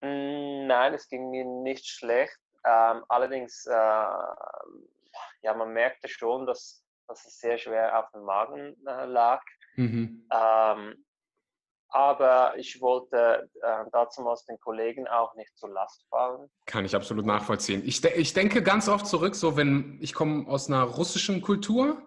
[0.00, 2.38] Mm, Nein, es ging mir nicht schlecht.
[2.64, 8.74] Ähm, allerdings, äh, ja, man merkte schon, dass, dass es sehr schwer auf dem Magen
[8.86, 9.42] äh, lag.
[9.76, 10.26] Mhm.
[10.32, 11.04] Ähm,
[11.94, 16.50] aber ich wollte äh, damals den Kollegen auch nicht zur Last fallen.
[16.66, 17.82] Kann ich absolut nachvollziehen.
[17.86, 22.02] Ich, de ich denke ganz oft zurück, so wenn ich komme aus einer russischen Kultur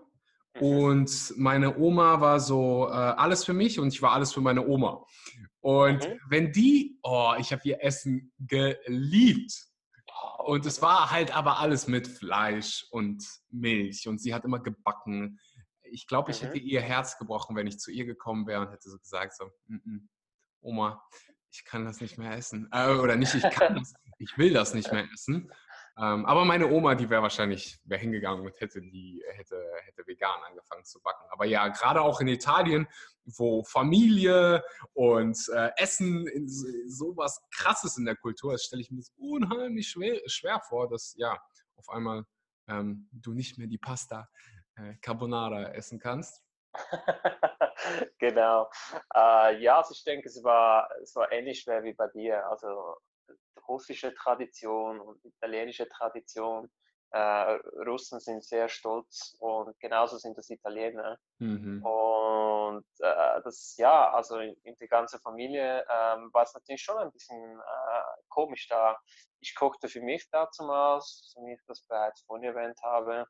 [0.56, 0.62] Mhm.
[0.62, 4.67] und meine Oma war so äh, alles für mich und ich war alles für meine
[4.67, 5.06] Oma.
[5.62, 6.19] Und Mhm.
[6.30, 9.54] wenn die, oh, ich habe ihr Essen geliebt.
[10.39, 15.39] Und es war halt aber alles mit Fleisch und Milch und sie hat immer gebacken.
[15.91, 16.47] Ich glaube, ich Mhm.
[16.47, 19.45] hätte ihr Herz gebrochen, wenn ich zu ihr gekommen wäre und hätte so gesagt, so,
[19.67, 20.10] "Mm, mm,
[20.62, 21.02] Oma,
[21.52, 22.67] ich kann das nicht mehr essen.
[22.71, 23.50] Äh, oder nicht, ich kann
[23.86, 25.52] das, ich will das nicht mehr essen.
[26.00, 30.43] Ähm, aber meine Oma, die wäre wahrscheinlich wäre hingegangen und hätte die hätte hätte vegan
[30.47, 31.26] angefangen zu backen.
[31.32, 32.88] Aber ja, gerade auch in Italien,
[33.26, 38.91] wo Familie und äh, Essen in so- sowas Krasses in der Kultur ist, stelle ich
[38.91, 41.36] mir das unheimlich schwer, schwer vor, dass ja
[41.78, 42.26] auf einmal
[42.67, 44.30] ähm, du nicht mehr die Pasta
[45.01, 46.43] Carbonara essen kannst.
[48.19, 48.69] genau.
[49.15, 52.45] Äh, ja, also ich denke, es war, es war ähnlich schwer wie bei dir.
[52.47, 52.97] Also
[53.67, 56.69] russische Tradition und italienische Tradition.
[57.11, 61.17] Äh, Russen sind sehr stolz und genauso sind das Italiener.
[61.39, 61.81] Mhm.
[61.83, 66.97] Und äh, das, ja, also in, in der ganzen Familie ähm, war es natürlich schon
[66.97, 68.97] ein bisschen äh, komisch da.
[69.39, 73.25] Ich kochte für mich dazumals, so wie ich das bereits vorhin erwähnt habe.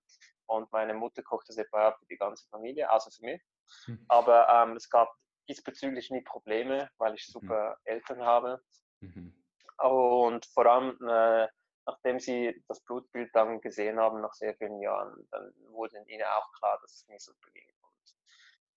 [0.47, 3.41] Und meine Mutter kochte separat für die ganze Familie, also für mich.
[3.85, 4.05] Mhm.
[4.07, 5.13] Aber ähm, es gab
[5.47, 8.61] diesbezüglich nie Probleme, weil ich super Eltern habe.
[9.01, 9.33] Mhm.
[9.77, 11.47] Und vor allem, äh,
[11.85, 16.51] nachdem sie das Blutbild dann gesehen haben, nach sehr vielen Jahren, dann wurde ihnen auch
[16.53, 17.69] klar, dass es mir super ging.
[17.81, 18.15] Und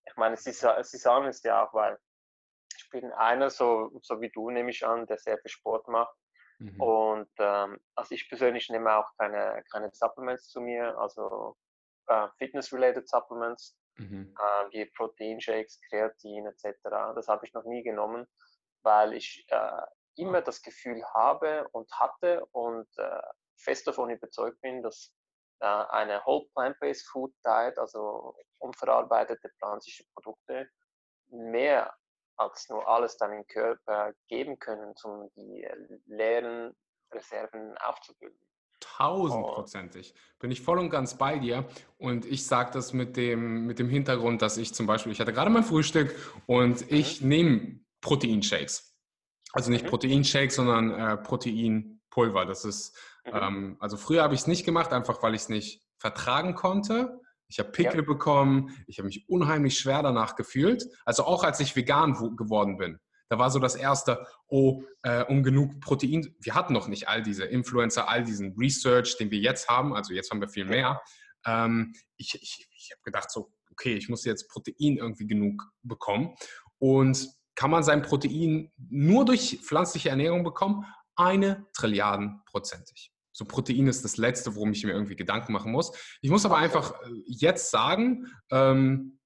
[0.05, 1.97] ich meine, sie, sie sagen es ja auch, weil
[2.77, 6.15] ich bin einer, so, so wie du, nehme ich an, der sehr viel Sport macht.
[6.59, 6.79] Mhm.
[6.79, 11.57] Und ähm, also ich persönlich nehme auch keine, keine Supplements zu mir, also
[12.11, 14.35] äh, Fitness-related Supplements Mhm.
[14.37, 16.79] äh, wie Proteinshakes, Kreatin etc.
[17.15, 18.25] Das habe ich noch nie genommen,
[18.83, 19.81] weil ich äh,
[20.15, 23.21] immer das Gefühl habe und hatte und äh,
[23.57, 25.13] fest davon überzeugt bin, dass
[25.59, 30.69] äh, eine Whole Plant-Based Food Diet, also unverarbeitete pflanzliche Produkte,
[31.27, 31.95] mehr
[32.37, 35.67] als nur alles deinem Körper geben können, um die
[36.05, 36.75] leeren
[37.11, 38.39] Reserven aufzufüllen.
[38.81, 40.13] Tausendprozentig.
[40.39, 41.65] Bin ich voll und ganz bei dir.
[41.97, 45.33] Und ich sage das mit dem, mit dem Hintergrund, dass ich zum Beispiel, ich hatte
[45.33, 46.15] gerade mein Frühstück
[46.47, 48.95] und ich nehme Proteinshakes.
[49.53, 49.89] Also nicht Mhm.
[49.89, 52.45] Proteinshakes, sondern äh, Proteinpulver.
[52.45, 53.31] Das ist, Mhm.
[53.33, 57.19] ähm, also früher habe ich es nicht gemacht, einfach weil ich es nicht vertragen konnte.
[57.47, 58.05] Ich habe Pickel Ja.
[58.05, 60.85] bekommen, ich habe mich unheimlich schwer danach gefühlt.
[61.05, 62.99] Also auch als ich vegan wo- geworden bin.
[63.31, 66.35] Da war so das erste, oh, äh, um genug Protein.
[66.41, 69.95] Wir hatten noch nicht all diese Influencer, all diesen Research, den wir jetzt haben.
[69.95, 71.01] Also jetzt haben wir viel mehr.
[71.45, 76.35] Ähm, ich ich, ich habe gedacht so, okay, ich muss jetzt Protein irgendwie genug bekommen.
[76.77, 80.83] Und kann man sein Protein nur durch pflanzliche Ernährung bekommen?
[81.15, 83.13] Eine Trilliarden prozentig.
[83.31, 85.93] So Protein ist das Letzte, worum ich mir irgendwie Gedanken machen muss.
[86.19, 89.19] Ich muss aber einfach äh, jetzt sagen, ähm,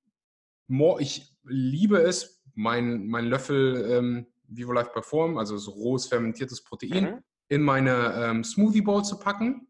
[0.99, 7.03] ich liebe es, mein, mein Löffel ähm, Vivo Life Perform, also so rohes fermentiertes Protein,
[7.05, 7.23] Mhm.
[7.49, 9.67] in meine ähm, Smoothie Bowl zu packen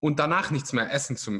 [0.00, 1.30] und danach nichts mehr essen zu,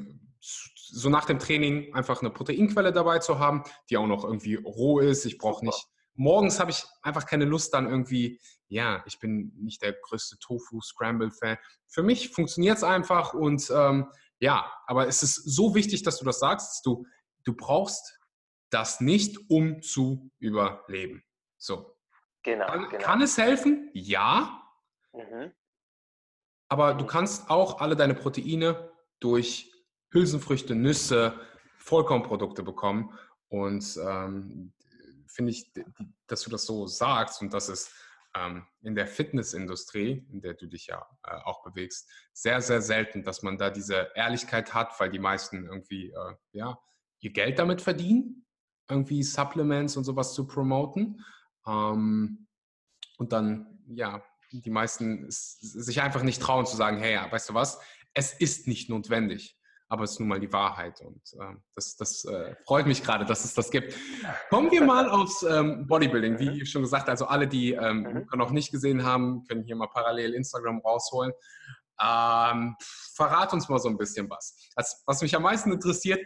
[0.41, 4.57] zu, so nach dem Training einfach eine Proteinquelle dabei zu haben, die auch noch irgendwie
[4.57, 5.25] roh ist.
[5.25, 5.87] Ich brauche nicht
[6.19, 11.57] morgens habe ich einfach keine Lust dann irgendwie, ja, ich bin nicht der größte Tofu-Scramble-Fan.
[11.87, 14.09] Für mich funktioniert es einfach und ähm,
[14.41, 16.85] ja, aber es ist so wichtig, dass du das sagst.
[16.85, 17.07] Du,
[17.45, 18.18] du brauchst
[18.71, 21.23] das nicht, um zu überleben.
[21.57, 21.95] So.
[22.43, 23.05] Genau, kann, genau.
[23.05, 23.91] kann es helfen?
[23.95, 24.63] Ja.
[25.13, 25.53] Mhm.
[26.69, 29.73] Aber du kannst auch alle deine Proteine durch
[30.13, 31.41] Hülsenfrüchte, Nüsse,
[31.79, 33.19] Vollkornprodukte bekommen.
[33.49, 34.73] Und ähm,
[35.27, 35.73] finde ich,
[36.27, 37.93] dass du das so sagst und dass es
[38.37, 43.23] ähm, in der Fitnessindustrie, in der du dich ja äh, auch bewegst, sehr, sehr selten,
[43.23, 46.79] dass man da diese Ehrlichkeit hat, weil die meisten irgendwie äh, ja,
[47.21, 48.47] ihr Geld damit verdienen,
[48.89, 51.25] irgendwie Supplements und sowas zu promoten.
[51.67, 52.47] Ähm,
[53.19, 54.23] und dann, ja,
[54.53, 57.81] die meisten sich einfach nicht trauen zu sagen, hey, weißt du was,
[58.15, 62.25] es ist nicht notwendig aber es ist nun mal die Wahrheit und äh, das, das
[62.27, 63.95] äh, freut mich gerade, dass es das gibt.
[64.51, 66.39] Kommen wir mal aufs ähm, Bodybuilding.
[66.39, 66.67] Wie mhm.
[66.67, 68.39] schon gesagt, also alle, die ähm, mhm.
[68.39, 71.33] noch nicht gesehen haben, können hier mal parallel Instagram rausholen.
[72.01, 72.77] Ähm,
[73.15, 74.57] verrat uns mal so ein bisschen was.
[74.77, 76.21] Das, was mich am meisten interessiert,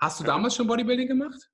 [0.00, 1.50] hast du damals schon Bodybuilding gemacht?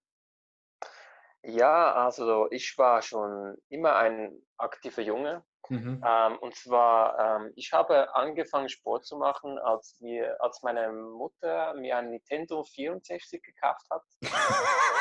[1.43, 5.43] Ja, also ich war schon immer ein aktiver Junge.
[5.69, 6.03] Mhm.
[6.05, 11.75] Ähm, und zwar, ähm, ich habe angefangen Sport zu machen, als, wir, als meine Mutter
[11.75, 14.03] mir ein Nintendo 64 gekauft hat.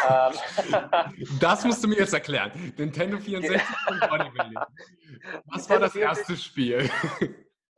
[0.10, 2.52] ähm, das musst du mir jetzt erklären.
[2.78, 4.60] Nintendo 64 und Bodybuilding.
[5.46, 6.90] Was Nintendo war das erste Spiel?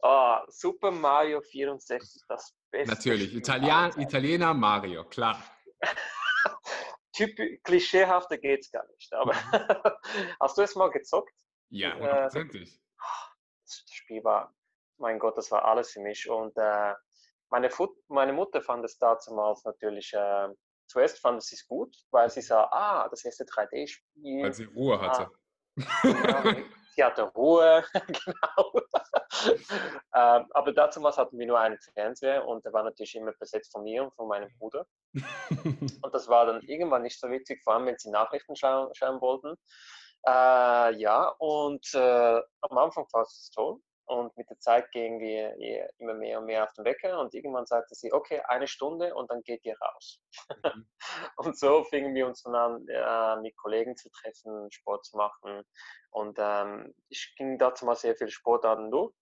[0.02, 2.94] Oh, Super Mario 64, das beste.
[2.94, 5.42] Natürlich, Italien, Italiener Mario, klar.
[7.14, 9.14] Typ, klischeehafter geht's gar nicht.
[9.14, 9.34] Aber
[10.40, 11.34] hast du es mal gezockt?
[11.70, 12.82] Ja, äh, hundertprozentig.
[13.66, 14.54] Das Spiel war,
[14.98, 16.30] mein Gott, das war alles für mich.
[16.30, 16.94] Und äh,
[17.50, 20.50] meine, Fut meine Mutter fand es damals natürlich, äh,
[20.88, 24.44] zuerst fand sie es gut, weil sie sah, ah, das erste 3D-Spiel.
[24.44, 25.02] Weil sie Ruhe ah.
[25.02, 25.32] hatte.
[26.04, 26.66] Ah, sie
[27.00, 28.72] hatte Ruhe, genau.
[30.14, 33.84] ähm, aber dazu hatten wir nur einen Fernseher und der war natürlich immer besetzt von
[33.84, 34.86] mir und von meinem Bruder.
[35.14, 39.22] und das war dann irgendwann nicht so witzig, vor allem wenn sie Nachrichten schauen, schauen
[39.22, 39.56] wollten.
[40.28, 43.80] Äh, ja, und äh, am Anfang war es toll.
[44.62, 45.56] Zeit gingen wir
[45.98, 49.30] immer mehr und mehr auf den Wecker und irgendwann sagte sie, okay, eine Stunde und
[49.30, 50.22] dann geht ihr raus.
[50.64, 50.88] Mhm.
[51.38, 55.64] und so fingen wir uns dann an, äh, mit Kollegen zu treffen, Sport zu machen.
[56.12, 59.14] Und ähm, ich ging dazu mal sehr viele Sportarten durch.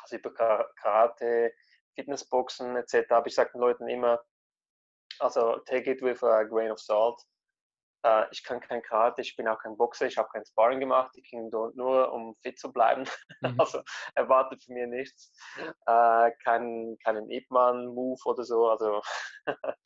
[0.00, 0.32] Also über
[0.76, 1.52] Karate,
[1.94, 3.10] Fitnessboxen etc.
[3.10, 4.20] Aber ich sage den Leuten immer,
[5.18, 7.22] also take it with a grain of salt.
[8.04, 11.12] Äh, ich kann kein Karate, ich bin auch kein Boxer, ich habe kein Sparring gemacht,
[11.16, 13.04] ich ging dort nur, um fit zu bleiben.
[13.42, 13.58] Mhm.
[13.58, 13.82] Also
[14.14, 15.32] erwartet von mir nichts.
[15.86, 18.68] Äh, kein, keinen Ip-Man-Move oder so.
[18.68, 19.02] Also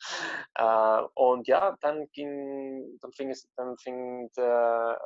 [0.55, 5.01] äh, und ja, dann ging, dann fing es, dann fing, der,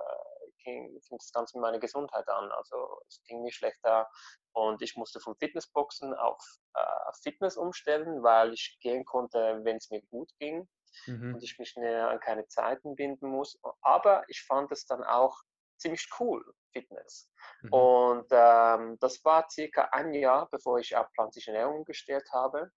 [0.65, 2.52] ging, das Ganze mit meiner Gesundheit an.
[2.52, 4.10] Also es ging mir schlechter
[4.52, 6.43] und ich musste vom Fitnessboxen auf
[6.74, 10.67] äh, Fitness umstellen, weil ich gehen konnte, wenn es mir gut ging
[11.08, 11.36] mhm.
[11.36, 13.60] und ich mich mehr an keine Zeiten binden muss.
[13.82, 15.43] Aber ich fand es dann auch
[15.77, 17.30] ziemlich cool, Fitness.
[17.62, 17.73] Mhm.
[17.73, 22.71] Und ähm, das war circa ein Jahr, bevor ich auf pflanzliche Ernährung umgestellt habe.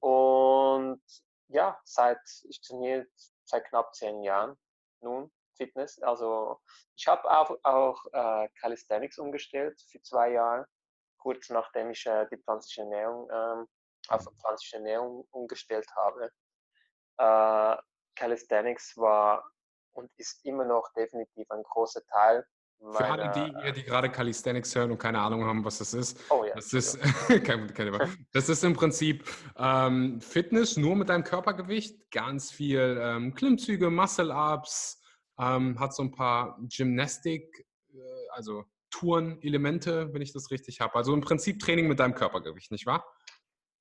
[0.00, 1.02] Und
[1.48, 3.06] ja, seit ich trainiere
[3.44, 4.56] seit knapp zehn Jahren
[5.00, 6.00] nun Fitness.
[6.02, 6.60] Also
[6.96, 10.66] ich habe auch, auch äh, Calisthenics umgestellt für zwei Jahre,
[11.18, 13.68] kurz nachdem ich äh, die pflanzliche Ernährung ähm,
[14.08, 14.36] auf mhm.
[14.38, 16.30] pflanzliche Ernährung umgestellt habe
[17.18, 17.76] äh,
[18.16, 19.44] Calisthenics war
[19.92, 22.44] und ist immer noch definitiv ein großer Teil.
[22.80, 26.20] Meiner, Für alle die, die gerade Calisthenics hören und keine Ahnung haben, was das ist,
[26.30, 26.98] oh ja, das, ist
[27.44, 29.24] kein, kein, das ist im Prinzip
[29.56, 35.00] ähm, Fitness nur mit deinem Körpergewicht, ganz viel ähm, Klimmzüge, Muscle-Ups,
[35.38, 37.98] ähm, hat so ein paar Gymnastik, äh,
[38.30, 40.94] also Touren-Elemente, wenn ich das richtig habe.
[40.94, 43.04] Also im Prinzip Training mit deinem Körpergewicht, nicht wahr?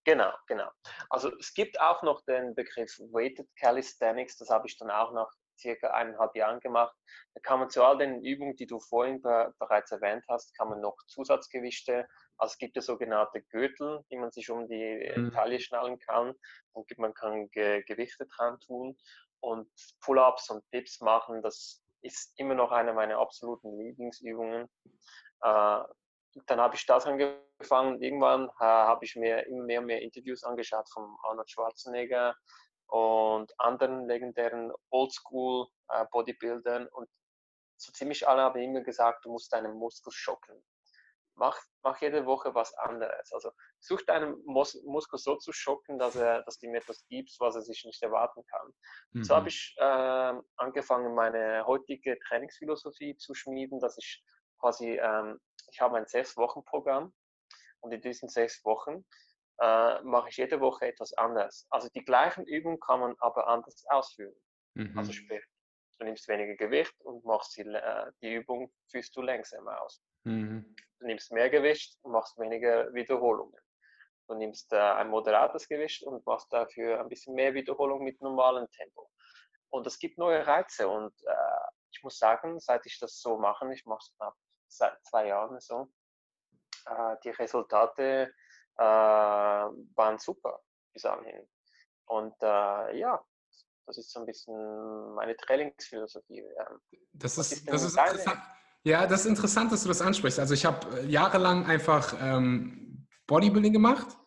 [0.05, 0.69] Genau, genau.
[1.09, 5.31] Also es gibt auch noch den Begriff Weighted Calisthenics, das habe ich dann auch nach
[5.57, 6.95] circa eineinhalb Jahren gemacht.
[7.33, 10.69] Da kann man zu all den Übungen, die du vorhin be bereits erwähnt hast, kann
[10.69, 15.31] man noch Zusatzgewichte, also es gibt ja sogenannte Gürtel, die man sich um die mhm.
[15.31, 16.33] Taille schnallen kann
[16.73, 18.97] und man kann Ge Gewichte dran tun
[19.39, 19.69] und
[20.01, 24.67] Pull-ups und Dips machen, das ist immer noch eine meiner absoluten Lieblingsübungen.
[25.41, 25.83] Äh,
[26.47, 28.01] dann habe ich das angefangen.
[28.01, 32.35] Irgendwann äh, habe ich mir immer mehr und mehr Interviews angeschaut von Arnold Schwarzenegger
[32.87, 37.09] und anderen legendären Oldschool äh, Bodybuildern und
[37.77, 40.63] so ziemlich alle haben immer gesagt, du musst deinen Muskel schocken.
[41.35, 43.31] mach, mach jede Woche was anderes.
[43.33, 47.39] Also such deinen Mus Muskel so zu schocken, dass er, dass du ihm etwas gibst,
[47.39, 48.73] was er sich nicht erwarten kann.
[49.11, 49.23] Mhm.
[49.23, 54.23] So habe ich äh, angefangen, meine heutige Trainingsphilosophie zu schmieden, dass ich
[54.63, 55.39] quasi, ähm,
[55.71, 57.13] ich habe ein Sechs-Wochen-Programm
[57.81, 59.05] und in diesen sechs Wochen
[59.59, 61.67] äh, mache ich jede Woche etwas anders.
[61.69, 64.35] Also die gleichen Übungen kann man aber anders ausführen.
[64.75, 64.97] Also mhm.
[64.97, 65.43] Also sprich,
[65.99, 70.01] du nimmst weniger Gewicht und machst die, äh, die Übung, führst du langsamer aus.
[70.23, 70.75] Mhm.
[70.99, 73.59] Du nimmst mehr Gewicht und machst weniger Wiederholungen.
[74.29, 78.69] Du nimmst äh, ein moderates Gewicht und machst dafür ein bisschen mehr Wiederholung mit normalem
[78.71, 79.09] Tempo.
[79.69, 83.71] Und es gibt neue Reize und äh, ich muss sagen, seit ich das so mache,
[83.73, 84.15] ich mache es
[84.77, 85.91] seit zwei Jahren so,
[86.85, 88.33] äh, die Resultate
[88.77, 90.61] äh, waren super
[90.93, 91.47] bis anhin.
[92.05, 93.23] Und äh, ja,
[93.85, 96.43] das ist so ein bisschen meine Trainingsphilosophie.
[97.13, 98.41] Das ist, ist das ist interessant.
[98.85, 100.39] Ja, das ist interessant, dass du das ansprichst.
[100.39, 104.17] Also ich habe äh, jahrelang einfach ähm, Bodybuilding gemacht.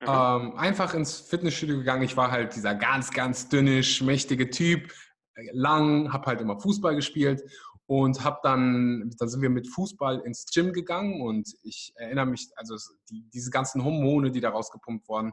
[0.00, 0.08] Mhm.
[0.08, 2.02] Ähm, einfach ins Fitnessstudio gegangen.
[2.02, 4.90] Ich war halt dieser ganz, ganz dünne, schmächtige Typ,
[5.34, 7.42] äh, lang, habe halt immer Fußball gespielt
[7.90, 12.48] und habe dann, dann sind wir mit Fußball ins Gym gegangen und ich erinnere mich,
[12.54, 12.76] also
[13.08, 15.32] die, diese ganzen Hormone, die da rausgepumpt wurden,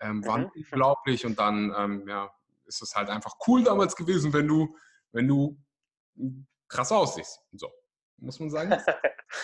[0.00, 0.50] ähm, waren mhm.
[0.54, 2.30] unglaublich und dann ähm, ja,
[2.64, 4.74] ist es halt einfach cool damals gewesen, wenn du,
[5.12, 5.58] wenn du
[6.66, 7.40] krass aussiehst.
[7.52, 7.70] So
[8.16, 8.70] muss man sagen.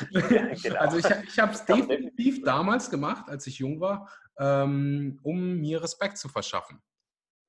[0.08, 0.80] ja, genau.
[0.80, 4.08] Also ich, ich habe es definitiv damals gemacht, als ich jung war,
[4.38, 6.80] ähm, um mir Respekt zu verschaffen.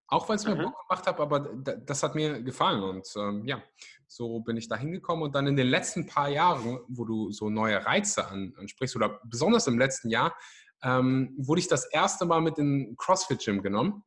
[0.07, 0.63] Auch weil es mir mhm.
[0.63, 2.83] Bock gemacht hat, aber das hat mir gefallen.
[2.83, 3.63] Und ähm, ja,
[4.07, 5.23] so bin ich da hingekommen.
[5.23, 9.67] Und dann in den letzten paar Jahren, wo du so neue Reize ansprichst, oder besonders
[9.67, 10.35] im letzten Jahr,
[10.83, 14.03] ähm, wurde ich das erste Mal mit in CrossFit Gym genommen.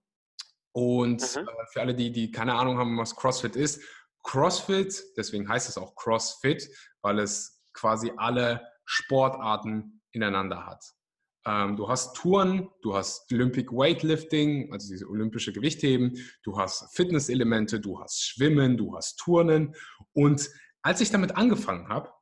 [0.72, 1.48] Und mhm.
[1.48, 3.82] äh, für alle, die, die keine Ahnung haben, was CrossFit ist,
[4.22, 6.68] CrossFit, deswegen heißt es auch CrossFit,
[7.02, 10.84] weil es quasi alle Sportarten ineinander hat.
[11.48, 17.80] Ähm, du hast Touren, du hast Olympic Weightlifting, also diese olympische Gewichtheben, du hast Fitnesselemente,
[17.80, 19.74] du hast Schwimmen, du hast Turnen.
[20.12, 20.50] Und
[20.82, 22.12] als ich damit angefangen habe,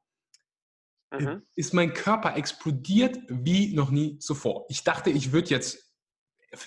[1.11, 1.43] mhm.
[1.57, 4.65] ist mein Körper explodiert wie noch nie zuvor.
[4.69, 5.93] Ich dachte, ich würde jetzt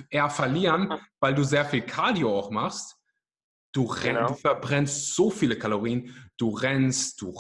[0.10, 2.98] eher verlieren, weil du sehr viel Cardio auch machst.
[3.72, 4.28] Du, renn, genau.
[4.30, 7.34] du verbrennst so viele Kalorien, du rennst, du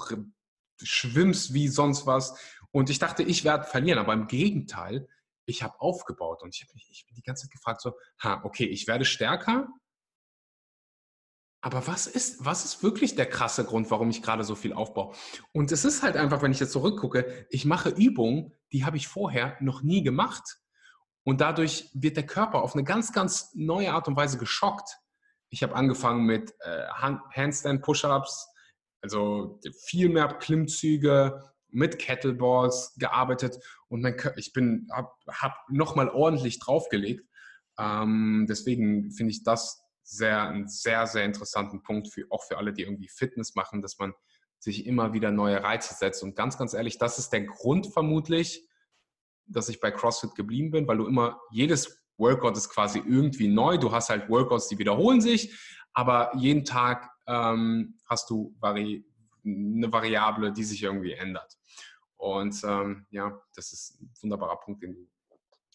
[0.82, 2.40] schwimmst wie sonst was.
[2.72, 5.08] Und ich dachte, ich werde verlieren, aber im Gegenteil,
[5.46, 8.42] ich habe aufgebaut und ich habe mich ich bin die ganze Zeit gefragt, so, ha,
[8.44, 9.68] okay, ich werde stärker,
[11.62, 15.14] aber was ist, was ist wirklich der krasse Grund, warum ich gerade so viel aufbaue?
[15.52, 19.08] Und es ist halt einfach, wenn ich jetzt zurückgucke, ich mache Übungen, die habe ich
[19.08, 20.60] vorher noch nie gemacht.
[21.24, 24.98] Und dadurch wird der Körper auf eine ganz, ganz neue Art und Weise geschockt.
[25.50, 28.48] Ich habe angefangen mit äh, Handstand-Push-Ups,
[29.02, 33.58] also viel mehr Klimmzüge mit Kettleballs gearbeitet
[33.88, 37.28] und mein Körper, ich bin, habe hab nochmal ordentlich draufgelegt.
[37.78, 42.74] Ähm, deswegen finde ich das sehr, einen sehr, sehr interessanten Punkt, für, auch für alle,
[42.74, 44.14] die irgendwie Fitness machen, dass man
[44.58, 46.24] sich immer wieder neue Reize setzt.
[46.24, 48.68] Und ganz, ganz ehrlich, das ist der Grund vermutlich,
[49.46, 53.78] dass ich bei CrossFit geblieben bin, weil du immer jedes Workout ist quasi irgendwie neu.
[53.78, 55.58] Du hast halt Workouts, die wiederholen sich,
[55.94, 59.06] aber jeden Tag ähm, hast du vari
[59.46, 61.58] eine Variable, die sich irgendwie ändert.
[62.18, 65.08] Und ähm, ja, das ist ein wunderbarer Punkt, den du,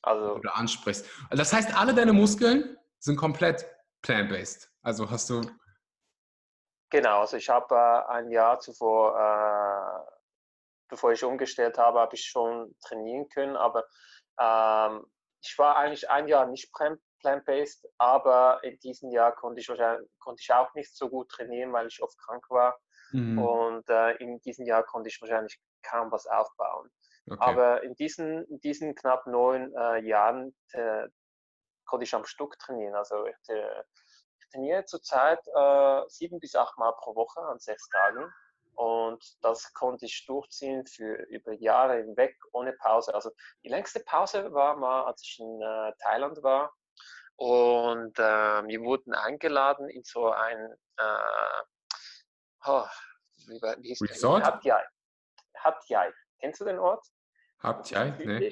[0.03, 1.09] also, ansprichst.
[1.31, 3.67] Das heißt, alle deine Muskeln sind komplett
[4.03, 4.71] plant-based.
[4.83, 5.41] Also hast du.
[6.91, 10.11] Genau, also ich habe äh, ein Jahr zuvor, äh,
[10.89, 13.85] bevor ich umgestellt habe, habe ich schon trainieren können, aber
[14.39, 15.07] ähm,
[15.43, 16.71] ich war eigentlich ein Jahr nicht
[17.21, 19.67] plant-based, aber in diesem Jahr konnte ich,
[20.19, 22.79] konnte ich auch nicht so gut trainieren, weil ich oft krank war.
[23.15, 23.39] Mhm.
[23.39, 26.91] Und äh, in diesem Jahr konnte ich wahrscheinlich kaum was aufbauen.
[27.31, 27.39] Okay.
[27.41, 31.09] Aber in diesen, in diesen knapp neun äh, Jahren äh,
[31.87, 32.95] konnte ich am Stück trainieren.
[32.95, 38.31] Also ich, ich trainiere zurzeit äh, sieben bis acht Mal pro Woche an sechs Tagen.
[38.75, 43.15] Und das konnte ich durchziehen für über Jahre hinweg ohne Pause.
[43.15, 43.31] Also
[43.63, 46.75] die längste Pause war mal, als ich in äh, Thailand war.
[47.37, 48.23] Und äh,
[48.67, 51.63] wir wurden eingeladen in so ein, äh,
[52.67, 52.87] oh,
[53.47, 54.45] wie, wie hieß Resort?
[54.45, 54.85] Hat Jai.
[55.57, 56.13] Hat Jai.
[56.41, 57.07] Kennst du den Ort?
[57.59, 58.51] Hat Jai, ne?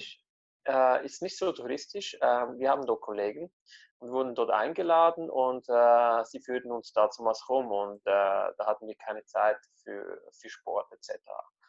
[0.65, 2.15] Äh, ist nicht so touristisch.
[2.21, 3.53] Äh, wir haben dort Kollegen
[3.99, 8.53] und wurden dort eingeladen und äh, sie führten uns da zum was rum und äh,
[8.57, 11.21] da hatten wir keine Zeit für, für Sport etc.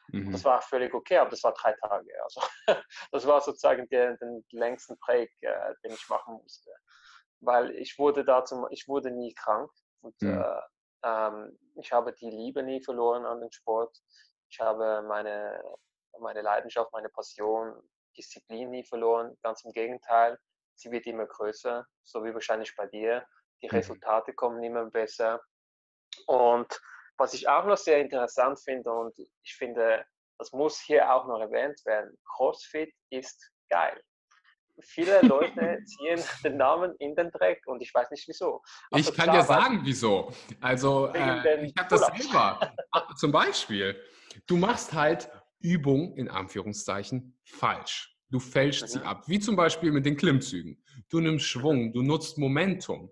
[0.10, 0.32] Mhm.
[0.32, 2.10] Das war völlig okay, aber das war drei Tage.
[2.24, 2.42] Also
[3.12, 6.72] das war sozusagen der, den längsten Break, äh, den ich machen musste.
[7.40, 9.72] Weil ich wurde da zum, ich wurde nie krank
[10.02, 10.44] und mhm.
[11.04, 13.98] Äh, ähm, ich habe die Liebe nie verloren an den Sport.
[14.50, 15.62] Ich habe meine
[16.20, 17.74] meine Leidenschaft, meine Passion,
[18.18, 19.36] Disziplin nie verloren.
[19.42, 20.38] Ganz im Gegenteil,
[20.76, 23.26] sie wird immer größer, so wie wahrscheinlich bei dir.
[23.62, 23.78] Die mhm.
[23.78, 25.42] Resultate kommen immer besser.
[26.28, 26.80] Und
[27.18, 30.06] was ich auch noch sehr interessant finde und ich finde,
[30.38, 34.02] das muss hier auch noch erwähnt werden, CrossFit ist geil.
[34.82, 38.62] Viele Leute ziehen den Namen in den Dreck und ich weiß nicht wieso.
[38.92, 40.32] Also ich kann dir sagen, wieso.
[40.62, 42.74] Also äh, ich habe das selber.
[42.92, 44.00] Ah, zum Beispiel,
[44.48, 48.18] du machst halt Übung in Anführungszeichen falsch.
[48.30, 48.88] Du fälschst mhm.
[48.88, 50.84] sie ab, wie zum Beispiel mit den Klimmzügen.
[51.10, 53.12] Du nimmst Schwung, du nutzt Momentum.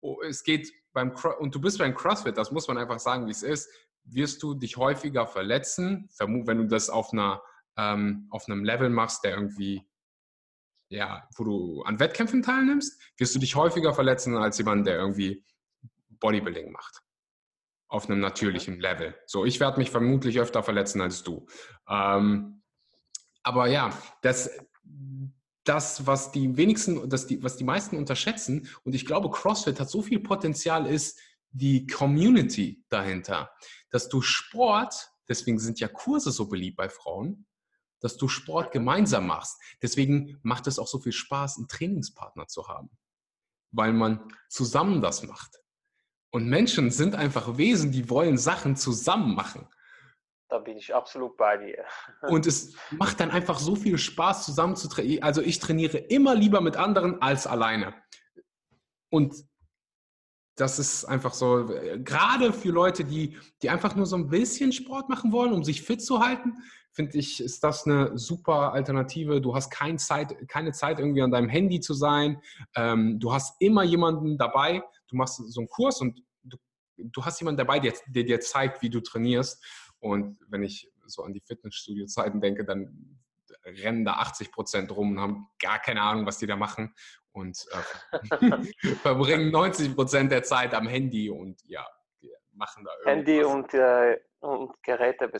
[0.00, 3.26] Oh, es geht beim Cro und du bist beim CrossFit, das muss man einfach sagen,
[3.26, 3.70] wie es ist,
[4.04, 7.42] wirst du dich häufiger verletzen, wenn du das auf einer
[7.76, 9.82] ähm, auf einem Level machst, der irgendwie
[10.88, 15.44] ja, wo du an Wettkämpfen teilnimmst, wirst du dich häufiger verletzen als jemand, der irgendwie
[16.20, 17.00] Bodybuilding macht.
[17.88, 19.14] Auf einem natürlichen Level.
[19.26, 21.46] So, ich werde mich vermutlich öfter verletzen als du.
[21.88, 22.62] Ähm,
[23.42, 24.50] aber ja, das,
[25.64, 29.90] das, was die wenigsten, das die, was die meisten unterschätzen, und ich glaube, CrossFit hat
[29.90, 31.20] so viel Potenzial, ist
[31.50, 33.52] die Community dahinter.
[33.90, 37.46] Dass du Sport, deswegen sind ja Kurse so beliebt bei Frauen,
[38.04, 39.58] dass du Sport gemeinsam machst.
[39.80, 42.90] Deswegen macht es auch so viel Spaß, einen Trainingspartner zu haben,
[43.72, 45.62] weil man zusammen das macht.
[46.30, 49.66] Und Menschen sind einfach Wesen, die wollen Sachen zusammen machen.
[50.50, 51.82] Da bin ich absolut bei dir.
[52.28, 55.22] Und es macht dann einfach so viel Spaß, zusammen zu trainieren.
[55.22, 57.94] Also ich trainiere immer lieber mit anderen als alleine.
[59.10, 59.34] Und
[60.56, 61.70] das ist einfach so,
[62.04, 65.80] gerade für Leute, die, die einfach nur so ein bisschen Sport machen wollen, um sich
[65.80, 66.58] fit zu halten,
[66.94, 69.40] finde ich, ist das eine super Alternative.
[69.40, 72.40] Du hast kein Zeit, keine Zeit, irgendwie an deinem Handy zu sein.
[72.76, 74.82] Ähm, du hast immer jemanden dabei.
[75.08, 76.56] Du machst so einen Kurs und du,
[76.96, 79.62] du hast jemanden dabei, der, der dir zeigt, wie du trainierst.
[79.98, 83.20] Und wenn ich so an die Fitnessstudio-Zeiten denke, dann
[83.64, 86.94] rennen da 80 Prozent rum und haben gar keine Ahnung, was die da machen
[87.32, 88.62] und äh,
[89.02, 91.84] verbringen 90 Prozent der Zeit am Handy und ja,
[92.52, 93.14] machen da irgendwas.
[93.14, 95.30] Handy und, äh, und Geräte.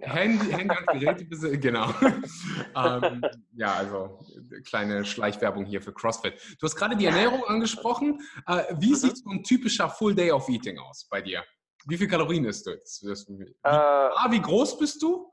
[0.00, 0.08] Ja.
[0.08, 1.88] Handy, Handy und Geräte besitzen, genau.
[2.76, 4.20] ähm, ja, also
[4.66, 6.34] kleine Schleichwerbung hier für CrossFit.
[6.58, 8.20] Du hast gerade die Ernährung angesprochen.
[8.46, 8.94] Äh, wie mhm.
[8.94, 11.44] sieht so ein typischer Full Day of Eating aus bei dir?
[11.86, 13.04] Wie viel Kalorien isst du jetzt?
[13.04, 15.30] Wie, äh, ah, wie groß bist du?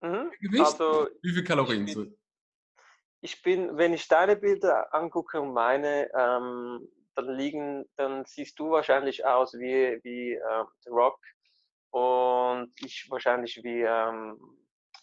[0.00, 0.30] Mhm.
[0.40, 0.64] Gewicht?
[0.64, 1.86] Also, wie viel Kalorien?
[1.86, 2.16] Ich bin,
[3.20, 8.70] ich bin, wenn ich deine Bilder angucke und meine, ähm, dann liegen, dann siehst du
[8.70, 11.18] wahrscheinlich aus wie, wie äh, The Rock
[11.90, 14.38] und ich wahrscheinlich wie ähm,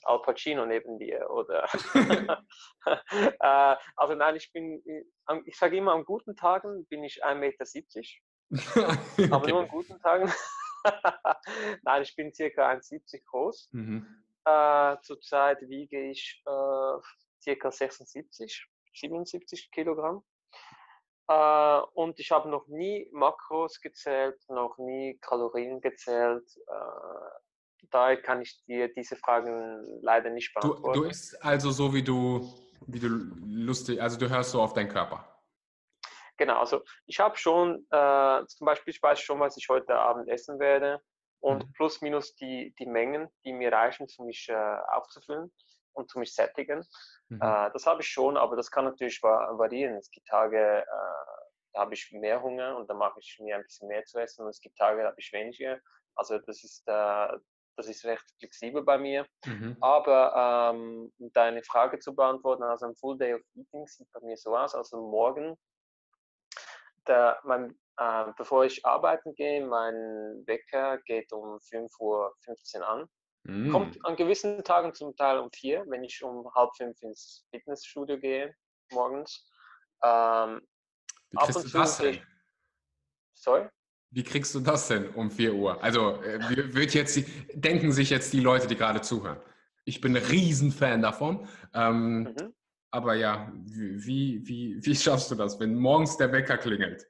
[0.03, 1.67] Al Pacino neben dir oder
[2.85, 4.81] äh, also nein, ich bin,
[5.45, 8.19] ich sage immer, an guten Tagen bin ich 1,70
[8.49, 8.97] Meter,
[9.35, 10.31] aber nur an guten Tagen.
[11.83, 13.69] nein, ich bin circa 1,70 groß.
[13.73, 14.23] Mhm.
[14.45, 17.01] Äh, zurzeit wiege ich äh,
[17.41, 20.23] circa 76, 77 Kilogramm.
[21.27, 26.49] Äh, und ich habe noch nie Makros gezählt, noch nie Kalorien gezählt.
[26.67, 30.93] Äh, daher kann ich dir diese Fragen leider nicht beantworten.
[30.93, 32.49] Du, du isst also so, wie du,
[32.87, 35.25] wie du lustig, also du hörst so auf deinen Körper.
[36.37, 40.29] Genau, also ich habe schon, äh, zum Beispiel, ich weiß schon, was ich heute Abend
[40.29, 41.01] essen werde
[41.39, 41.73] und mhm.
[41.73, 45.51] plus minus die, die Mengen, die mir reichen, um mich äh, aufzufüllen
[45.97, 46.85] und zu mich sättigen.
[47.29, 47.41] Mhm.
[47.41, 49.95] Äh, das habe ich schon, aber das kann natürlich variieren.
[49.95, 50.85] Es gibt Tage, äh,
[51.73, 54.43] da habe ich mehr Hunger und dann mache ich mir ein bisschen mehr zu essen
[54.43, 55.79] und es gibt Tage, da habe ich weniger.
[56.15, 57.37] Also das ist, äh,
[57.75, 59.25] das ist recht flexibel bei mir.
[59.45, 59.77] Mhm.
[59.81, 64.19] Aber ähm, um deine Frage zu beantworten, also ein Full Day of Eating sieht bei
[64.21, 64.73] mir so aus.
[64.73, 65.55] Also morgen,
[67.07, 73.07] der, mein, äh, bevor ich arbeiten gehe, mein Wecker geht um 5.15 Uhr an.
[73.47, 73.71] Mm.
[73.71, 78.19] Kommt an gewissen Tagen zum Teil um vier, wenn ich um halb fünf ins Fitnessstudio
[78.19, 78.53] gehe
[78.91, 79.49] morgens.
[80.03, 80.61] Ähm,
[81.31, 82.19] Wie kriegst du das denn?
[83.33, 83.67] Sorry?
[84.11, 85.83] Wie kriegst du das denn um 4 Uhr?
[85.83, 87.19] Also äh, wird jetzt,
[87.53, 89.39] denken sich jetzt die Leute, die gerade zuhören.
[89.83, 91.47] Ich bin ein Riesenfan davon.
[91.73, 92.53] Ähm, mhm.
[92.91, 97.05] Aber ja, wie, wie, wie schaffst du das, wenn morgens der Wecker klingelt?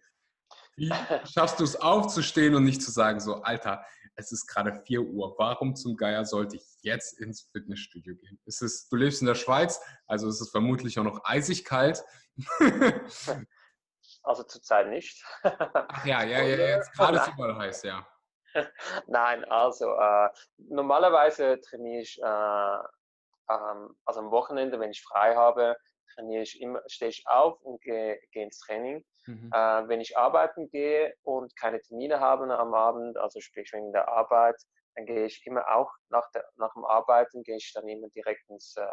[0.75, 0.89] Wie
[1.31, 3.85] schaffst du es aufzustehen und nicht zu sagen, so, Alter,
[4.17, 8.39] es ist gerade 4 Uhr, warum zum Geier sollte ich jetzt ins Fitnessstudio gehen?
[8.45, 12.03] Ist es, du lebst in der Schweiz, also ist es vermutlich auch noch eisig kalt.
[14.23, 15.23] Also zurzeit nicht.
[15.41, 18.05] Ach ja, ja, ja, jetzt gerade ist überall heiß, ja.
[19.05, 22.77] Nein, also äh, normalerweise trainiere ich, äh,
[23.49, 25.77] ähm, also am Wochenende, wenn ich frei habe,
[26.13, 29.05] trainiere ich immer, stehe ich auf und gehe, gehe ins Training.
[29.27, 29.51] Mhm.
[29.53, 34.07] Äh, wenn ich arbeiten gehe und keine Termine habe am Abend, also sprich wegen der
[34.07, 34.55] Arbeit,
[34.95, 38.49] dann gehe ich immer auch nach, der, nach dem Arbeiten, gehe ich dann immer direkt
[38.49, 38.87] ins, äh,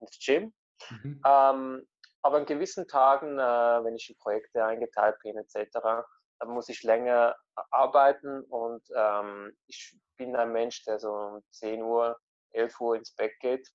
[0.00, 0.54] ins Gym.
[0.90, 1.20] Mhm.
[1.26, 1.88] Ähm,
[2.22, 3.42] aber an gewissen Tagen, äh,
[3.84, 6.04] wenn ich in Projekte eingeteilt bin etc.,
[6.40, 7.36] dann muss ich länger
[7.70, 12.18] arbeiten und ähm, ich bin ein Mensch, der so um 10 Uhr,
[12.52, 13.68] 11 Uhr ins Bett geht.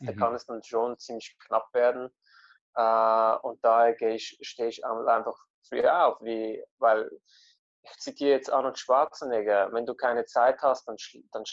[0.00, 0.06] Mhm.
[0.06, 2.10] Da kann es dann schon ziemlich knapp werden.
[2.74, 5.36] Äh, und daher ich, stehe ich einfach
[5.68, 7.10] früher auf, wie, weil
[7.82, 10.96] ich zitiere jetzt Arnold Schwarzenegger, wenn du keine Zeit hast, dann,
[11.32, 11.44] dann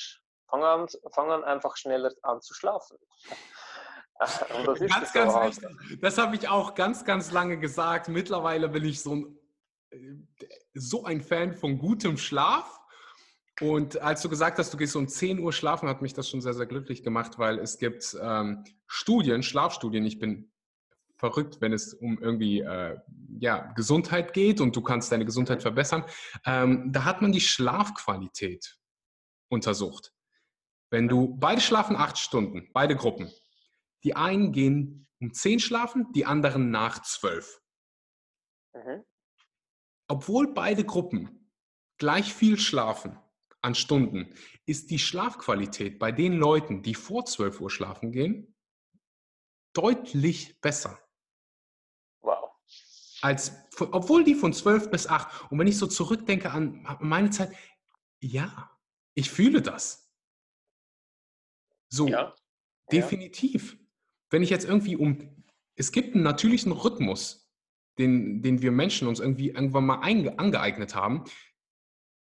[0.50, 2.98] fang, an, fang an einfach schneller an zu schlafen.
[4.20, 4.40] das
[4.80, 6.00] ganz, ganz so wichtig.
[6.02, 8.10] Das habe ich auch ganz, ganz lange gesagt.
[8.10, 9.40] Mittlerweile bin ich so ein,
[10.74, 12.80] so ein Fan von gutem Schlaf.
[13.62, 16.42] Und als du gesagt hast, du gehst um 10 Uhr schlafen, hat mich das schon
[16.42, 20.06] sehr, sehr glücklich gemacht, weil es gibt ähm, Studien, Schlafstudien.
[20.06, 20.52] Ich bin
[21.20, 22.98] verrückt, wenn es um irgendwie äh,
[23.40, 26.06] ja, Gesundheit geht und du kannst deine Gesundheit verbessern.
[26.46, 28.80] Ähm, da hat man die Schlafqualität
[29.50, 30.14] untersucht.
[30.90, 33.30] Wenn du, beide schlafen acht Stunden, beide Gruppen.
[34.04, 37.62] Die einen gehen um zehn schlafen, die anderen nach zwölf.
[38.74, 39.04] Mhm.
[40.08, 41.52] Obwohl beide Gruppen
[41.98, 43.20] gleich viel schlafen
[43.62, 44.34] an Stunden,
[44.66, 48.56] ist die Schlafqualität bei den Leuten, die vor zwölf Uhr schlafen gehen,
[49.74, 50.98] deutlich besser
[53.22, 55.52] als, obwohl die von 12 bis 8.
[55.52, 57.52] Und wenn ich so zurückdenke an meine Zeit,
[58.20, 58.72] ja,
[59.14, 60.12] ich fühle das.
[61.90, 62.36] So, ja.
[62.92, 63.74] definitiv.
[63.74, 63.80] Ja.
[64.30, 65.44] Wenn ich jetzt irgendwie um,
[65.76, 67.52] es gibt einen natürlichen Rhythmus,
[67.98, 71.24] den, den wir Menschen uns irgendwie irgendwann mal einge, angeeignet haben,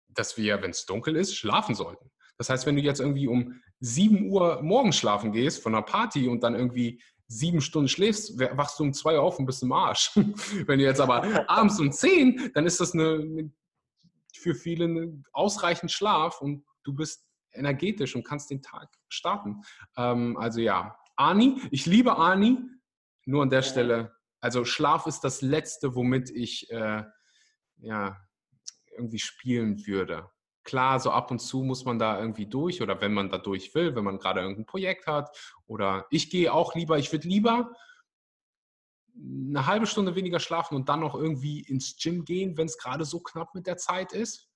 [0.09, 2.11] dass wir, wenn es dunkel ist, schlafen sollten.
[2.37, 6.27] Das heißt, wenn du jetzt irgendwie um 7 Uhr morgens schlafen gehst von einer Party
[6.27, 9.71] und dann irgendwie sieben Stunden schläfst, wachst du um zwei Uhr auf und bist im
[9.71, 10.11] Arsch.
[10.15, 13.51] Wenn du jetzt aber abends um zehn, dann ist das eine, eine,
[14.35, 19.61] für viele eine ausreichend Schlaf und du bist energetisch und kannst den Tag starten.
[19.97, 22.59] Ähm, also ja, Ani, ich liebe Ani,
[23.25, 27.03] nur an der Stelle, also Schlaf ist das Letzte, womit ich äh,
[27.77, 28.17] ja,
[28.97, 30.29] irgendwie spielen würde.
[30.63, 33.75] Klar, so ab und zu muss man da irgendwie durch oder wenn man da durch
[33.75, 35.35] will, wenn man gerade irgendein Projekt hat
[35.65, 37.73] oder ich gehe auch lieber, ich würde lieber
[39.15, 43.05] eine halbe Stunde weniger schlafen und dann noch irgendwie ins Gym gehen, wenn es gerade
[43.05, 44.49] so knapp mit der Zeit ist,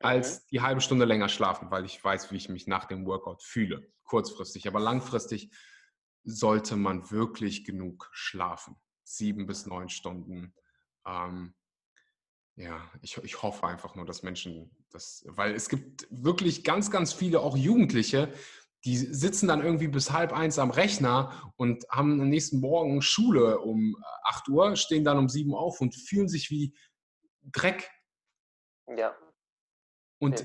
[0.00, 3.42] als die halbe Stunde länger schlafen, weil ich weiß, wie ich mich nach dem Workout
[3.42, 4.66] fühle, kurzfristig.
[4.68, 5.50] Aber langfristig
[6.24, 8.76] sollte man wirklich genug schlafen.
[9.02, 10.54] Sieben bis neun Stunden.
[11.06, 11.54] Ähm,
[12.58, 17.12] ja, ich, ich hoffe einfach nur, dass Menschen das, weil es gibt wirklich ganz, ganz
[17.12, 18.32] viele auch Jugendliche,
[18.84, 23.60] die sitzen dann irgendwie bis halb eins am Rechner und haben am nächsten Morgen Schule
[23.60, 26.76] um 8 Uhr, stehen dann um 7 auf und fühlen sich wie
[27.42, 27.90] Dreck.
[28.88, 29.16] Ja.
[30.20, 30.44] Und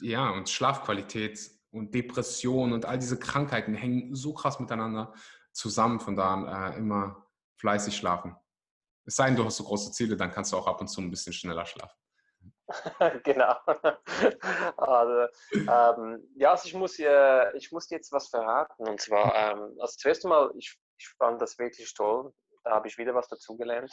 [0.00, 5.12] ja, und Schlafqualität und Depression und all diese Krankheiten hängen so krass miteinander
[5.52, 5.98] zusammen.
[5.98, 8.36] Von da äh, immer fleißig schlafen.
[9.08, 11.00] Es sei denn, du hast so große Ziele, dann kannst du auch ab und zu
[11.00, 11.96] ein bisschen schneller schlafen.
[13.24, 13.56] genau.
[14.76, 18.86] also, ähm, ja, also ich muss, äh, ich muss jetzt was verraten.
[18.86, 22.34] Und zwar, ähm, also zuerst einmal, ich, ich fand das wirklich toll.
[22.64, 23.90] Da habe ich wieder was dazugelernt.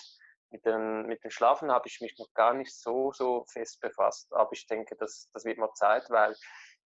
[0.49, 4.27] Mit den, mit dem Schlafen habe ich mich noch gar nicht so, so fest befasst.
[4.33, 6.35] Aber ich denke, das, das wird mal Zeit, weil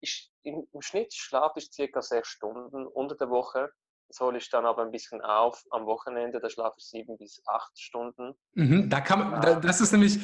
[0.00, 3.70] ich, im, im Schnitt schlafe ich circa sechs Stunden unter der Woche.
[4.08, 7.42] Das hole ich dann aber ein bisschen auf am Wochenende, da schlafe ich sieben bis
[7.46, 8.34] acht Stunden.
[8.54, 10.18] Mhm, da kann man, da, das ist nämlich,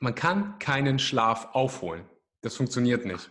[0.00, 2.08] man kann keinen Schlaf aufholen.
[2.40, 3.30] Das funktioniert nicht.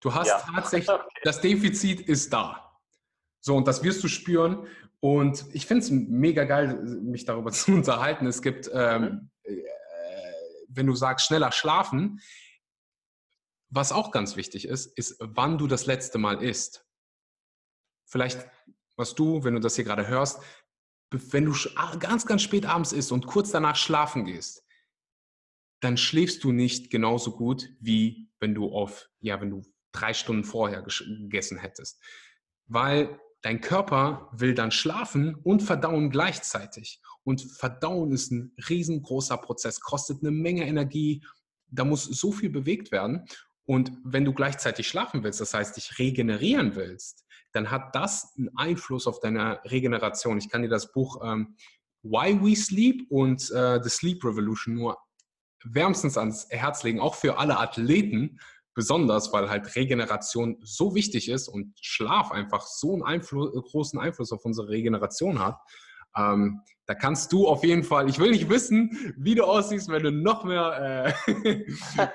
[0.00, 0.38] Du hast ja.
[0.54, 1.20] tatsächlich, okay.
[1.24, 2.78] das Defizit ist da.
[3.40, 4.66] So, und das wirst du spüren.
[5.00, 8.26] Und ich finde es mega geil, mich darüber zu unterhalten.
[8.26, 9.30] Es gibt, ähm, mhm.
[9.44, 9.62] äh,
[10.68, 12.20] wenn du sagst, schneller schlafen,
[13.70, 16.86] was auch ganz wichtig ist, ist, wann du das letzte Mal isst.
[18.04, 18.46] Vielleicht
[18.96, 20.40] was du, wenn du das hier gerade hörst,
[21.10, 21.54] wenn du
[21.98, 24.64] ganz, ganz spät abends isst und kurz danach schlafen gehst,
[25.80, 29.62] dann schläfst du nicht genauso gut, wie wenn du auf, ja, wenn du
[29.92, 32.02] drei Stunden vorher gegessen hättest.
[32.66, 37.02] Weil dein Körper will dann schlafen und verdauen gleichzeitig.
[37.24, 41.24] Und verdauen ist ein riesengroßer Prozess, kostet eine Menge Energie,
[41.68, 43.26] da muss so viel bewegt werden.
[43.64, 48.50] Und wenn du gleichzeitig schlafen willst, das heißt, dich regenerieren willst, dann hat das einen
[48.56, 50.38] Einfluss auf deine Regeneration.
[50.38, 51.56] Ich kann dir das Buch ähm,
[52.02, 54.98] Why We Sleep und äh, The Sleep Revolution nur
[55.64, 58.40] wärmstens ans Herz legen, auch für alle Athleten
[58.74, 64.32] besonders, weil halt Regeneration so wichtig ist und Schlaf einfach so einen Einfluss, großen Einfluss
[64.32, 65.60] auf unsere Regeneration hat.
[66.16, 70.02] Ähm, da kannst du auf jeden Fall, ich will nicht wissen, wie du aussiehst, wenn
[70.02, 71.32] du noch mehr äh,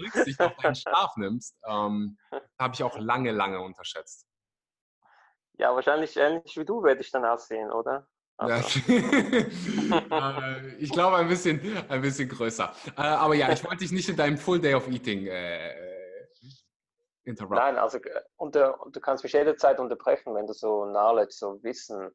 [0.00, 1.56] Rücksicht auf deinen Schlaf nimmst.
[1.66, 2.18] Ähm,
[2.58, 4.26] Habe ich auch lange, lange unterschätzt.
[5.60, 8.06] Ja, wahrscheinlich ähnlich wie du werde ich dann aussehen, oder?
[10.10, 12.72] Äh, ich glaube ein bisschen, ein bisschen größer.
[12.96, 15.74] Äh, aber ja, ich wollte dich nicht in deinem Full Day of Eating äh,
[17.24, 17.56] interrupten.
[17.56, 17.98] Nein, also
[18.36, 22.10] und, du kannst mich jederzeit unterbrechen, wenn du so Knowledge, so Wissen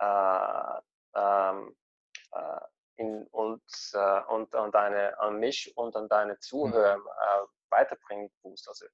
[0.00, 0.80] äh,
[1.14, 1.74] ähm,
[2.32, 2.60] äh,
[2.96, 3.62] in, und,
[3.94, 7.02] äh, und an, deine, an mich und an deine Zuhörer mhm.
[7.70, 8.68] weiterbringen musst.
[8.68, 8.84] Also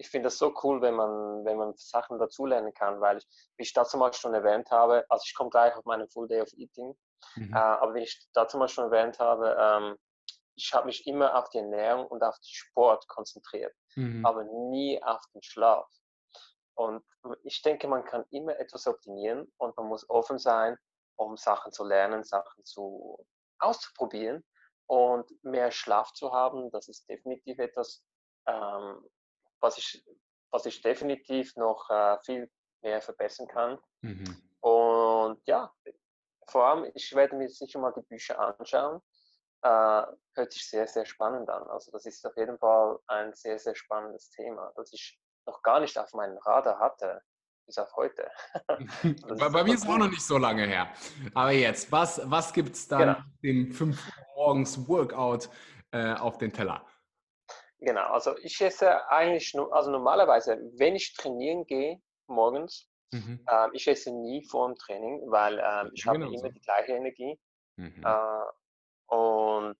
[0.00, 3.26] ich finde das so cool, wenn man, wenn man Sachen dazulernen kann, weil ich,
[3.56, 6.40] wie ich dazu mal schon erwähnt habe, also ich komme gleich auf meinen Full Day
[6.40, 6.96] of Eating,
[7.36, 7.52] mhm.
[7.52, 9.96] äh, aber wie ich dazu mal schon erwähnt habe, ähm,
[10.54, 14.24] ich habe mich immer auf die Ernährung und auf den Sport konzentriert, mhm.
[14.24, 15.86] aber nie auf den Schlaf.
[16.74, 17.04] Und
[17.42, 20.78] ich denke, man kann immer etwas optimieren und man muss offen sein,
[21.16, 23.22] um Sachen zu lernen, Sachen zu
[23.58, 24.42] auszuprobieren
[24.86, 26.70] und mehr Schlaf zu haben.
[26.70, 28.02] Das ist definitiv etwas,
[28.46, 29.04] ähm,
[29.60, 30.04] was, ich,
[30.50, 32.50] was ich definitiv noch äh, viel
[32.82, 33.78] mehr verbessern kann.
[34.02, 34.42] Mhm.
[34.60, 35.72] Und ja,
[36.46, 39.00] vor allem, ich werde mir sicher mal die Bücher anschauen.
[39.62, 40.02] Äh,
[40.34, 41.62] hört sich sehr, sehr spannend an.
[41.68, 45.80] Also das ist auf jeden Fall ein sehr, sehr spannendes Thema, das ich noch gar
[45.80, 47.20] nicht auf meinem Radar hatte,
[47.66, 48.30] bis auf heute.
[49.38, 50.90] bei, bei mir ist es auch noch nicht so lange her.
[51.34, 53.18] Aber jetzt, was, was gibt es dann genau.
[53.42, 55.48] dem 5 Uhr morgens Workout
[55.92, 56.84] äh, auf den Teller?
[57.80, 63.42] Genau, also ich esse eigentlich nur, also normalerweise, wenn ich trainieren gehe morgens, mhm.
[63.46, 66.48] äh, ich esse nie vor dem Training, weil äh, ich genau habe immer so.
[66.48, 67.40] die gleiche Energie.
[67.76, 68.04] Mhm.
[68.04, 69.78] Äh, und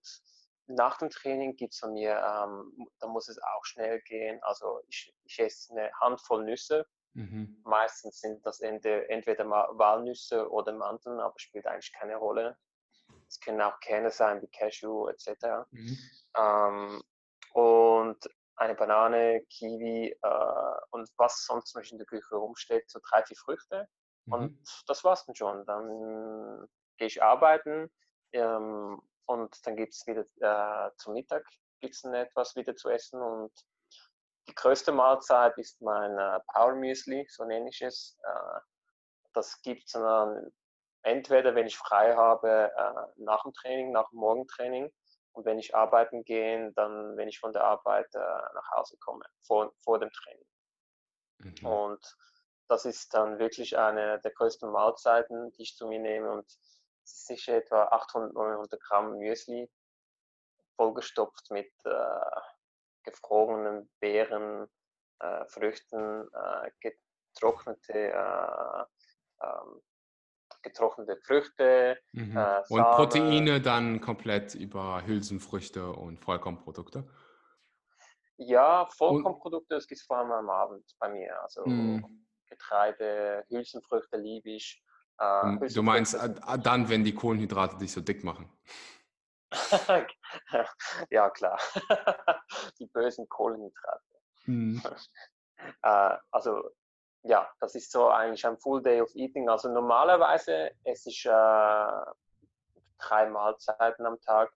[0.66, 4.38] nach dem Training geht es von mir, ähm, da muss es auch schnell gehen.
[4.42, 6.86] Also ich, ich esse eine Handvoll Nüsse.
[7.14, 7.60] Mhm.
[7.64, 12.56] Meistens sind das entweder Walnüsse oder Mandeln, aber spielt eigentlich keine Rolle.
[13.28, 15.28] Es können auch Kerne sein wie Cashew etc.
[15.70, 15.98] Mhm.
[16.36, 17.02] Ähm,
[17.52, 18.18] und
[18.56, 23.36] eine Banane, Kiwi äh, und was sonst noch in der Küche rumsteht, so drei, vier
[23.36, 23.88] Früchte.
[24.26, 24.32] Mhm.
[24.32, 25.64] Und das war's dann schon.
[25.64, 27.90] Dann gehe ich arbeiten.
[28.32, 31.44] Ähm, und dann gibt es wieder äh, zum Mittag
[31.80, 33.52] gibt's dann etwas wieder zu essen und
[34.48, 38.18] die größte Mahlzeit ist mein äh, Power Müsli, so nenne ich es.
[38.22, 38.60] Äh,
[39.32, 40.52] das gibt es dann
[41.02, 44.90] entweder, wenn ich frei habe, äh, nach dem Training, nach dem Morgentraining
[45.32, 49.24] und wenn ich arbeiten gehe, dann, wenn ich von der Arbeit äh, nach Hause komme,
[49.46, 50.46] vor, vor dem Training.
[51.38, 51.66] Mhm.
[51.66, 52.16] Und
[52.68, 56.46] das ist dann wirklich eine der größten Mahlzeiten, die ich zu mir nehme und
[57.04, 59.68] es ist sicher etwa 800, 900 Gramm Müsli,
[60.76, 62.40] vollgestopft mit äh,
[63.02, 64.68] gefrorenen Beeren,
[65.20, 68.84] äh, Früchten, äh, getrocknete, äh,
[69.42, 69.82] ähm,
[70.62, 71.98] getrocknete Früchte.
[72.12, 72.36] Mhm.
[72.36, 77.08] Äh, und Proteine dann komplett über Hülsenfrüchte und Vollkornprodukte?
[78.36, 81.40] Ja, Vollkornprodukte, das gibt es vor allem am Abend bei mir.
[81.42, 82.26] Also mhm.
[82.48, 84.82] Getreide, Hülsenfrüchte liebe ich.
[85.18, 88.50] Äh, du meinst äh, dann, wenn die Kohlenhydrate dich so dick machen?
[91.10, 91.58] ja, klar.
[92.78, 94.20] die bösen Kohlenhydrate.
[94.46, 94.82] Mhm.
[95.82, 96.70] Äh, also,
[97.22, 99.48] ja, das ist so eigentlich ein Full Day of Eating.
[99.48, 101.30] Also normalerweise esse ich äh,
[102.98, 104.52] drei Mahlzeiten am Tag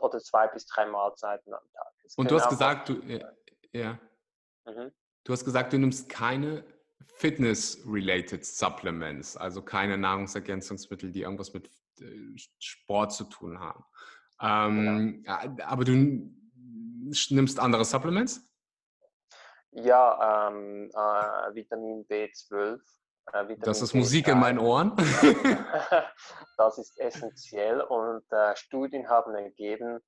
[0.00, 1.92] oder zwei bis drei Mahlzeiten am Tag.
[2.16, 3.32] Und du hast gesagt, du, ja,
[3.72, 3.98] ja.
[4.64, 4.92] Mhm.
[5.24, 6.64] du hast gesagt, du nimmst keine
[7.06, 11.68] Fitness-related Supplements, also keine Nahrungsergänzungsmittel, die irgendwas mit
[12.00, 13.84] äh, Sport zu tun haben.
[14.40, 15.64] Ähm, genau.
[15.64, 18.47] Aber du nimmst andere Supplements?
[19.70, 22.80] Ja, ähm, äh, Vitamin B12.
[23.32, 23.98] Äh, das ist B3.
[23.98, 24.92] Musik in meinen Ohren.
[26.56, 30.00] das ist essentiell und äh, Studien haben ergeben,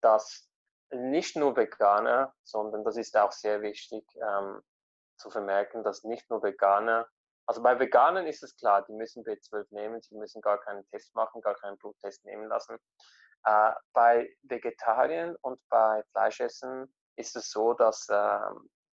[0.00, 0.48] dass
[0.90, 4.60] nicht nur Veganer, sondern das ist auch sehr wichtig, ähm,
[5.18, 7.06] zu vermerken, dass nicht nur Veganer,
[7.48, 11.14] also bei Veganern ist es klar, die müssen B12 nehmen, sie müssen gar keinen Test
[11.14, 12.76] machen, gar keinen Bluttest nehmen lassen.
[13.44, 18.38] Äh, bei Vegetariern und bei Fleischessen ist es so, dass äh,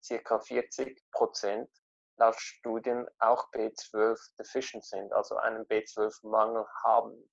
[0.06, 1.70] circa 40 Prozent
[2.18, 7.30] laut Studien auch B12 deficient sind, also einen B12-Mangel haben.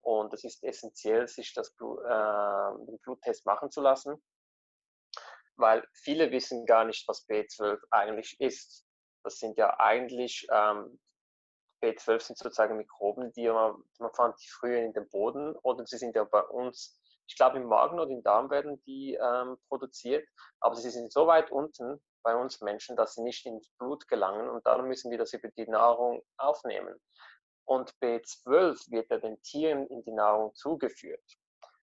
[0.00, 4.22] Und es ist essentiell, sich das Blut, äh, den Bluttest machen zu lassen
[5.56, 8.84] weil viele wissen gar nicht, was B12 eigentlich ist.
[9.22, 11.00] Das sind ja eigentlich, ähm,
[11.82, 15.98] B12 sind sozusagen Mikroben, die man, man fand die früher in dem Boden oder sie
[15.98, 20.26] sind ja bei uns, ich glaube im Magen oder im Darm werden die ähm, produziert,
[20.60, 24.48] aber sie sind so weit unten bei uns Menschen, dass sie nicht ins Blut gelangen
[24.48, 26.98] und darum müssen wir das über die Nahrung aufnehmen.
[27.66, 31.24] Und B12 wird ja den Tieren in die Nahrung zugeführt.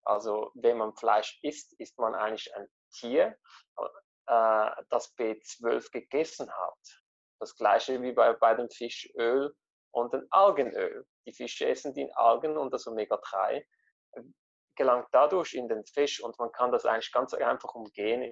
[0.05, 3.37] Also wenn man Fleisch isst, ist man eigentlich ein Tier,
[4.27, 7.03] äh, das B12 gegessen hat.
[7.41, 9.55] Das gleiche wie bei, bei dem Fischöl
[9.93, 11.07] und dem Algenöl.
[11.27, 13.65] Die Fische essen die Algen und das Omega-3
[14.13, 14.23] äh,
[14.77, 18.23] gelangt dadurch in den Fisch und man kann das eigentlich ganz einfach umgehen,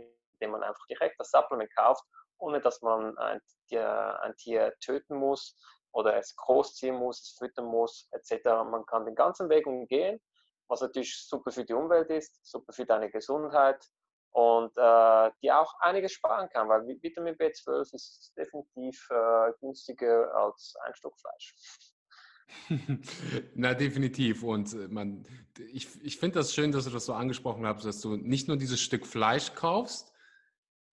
[0.43, 2.05] indem man einfach direkt das Supplement kauft,
[2.39, 5.57] ohne dass man ein Tier, ein Tier töten muss
[5.93, 8.45] oder es großziehen muss, es füttern muss, etc.
[8.69, 10.21] Man kann den ganzen Weg umgehen
[10.73, 13.85] was natürlich super für die Umwelt ist, super für deine Gesundheit
[14.31, 20.75] und äh, die auch einiges sparen kann, weil Vitamin B12 ist definitiv äh, günstiger als
[20.85, 21.55] ein Stück Fleisch.
[23.55, 24.43] Na, definitiv.
[24.43, 25.27] Und äh, man,
[25.73, 28.57] ich, ich finde das schön, dass du das so angesprochen hast, dass du nicht nur
[28.57, 30.12] dieses Stück Fleisch kaufst,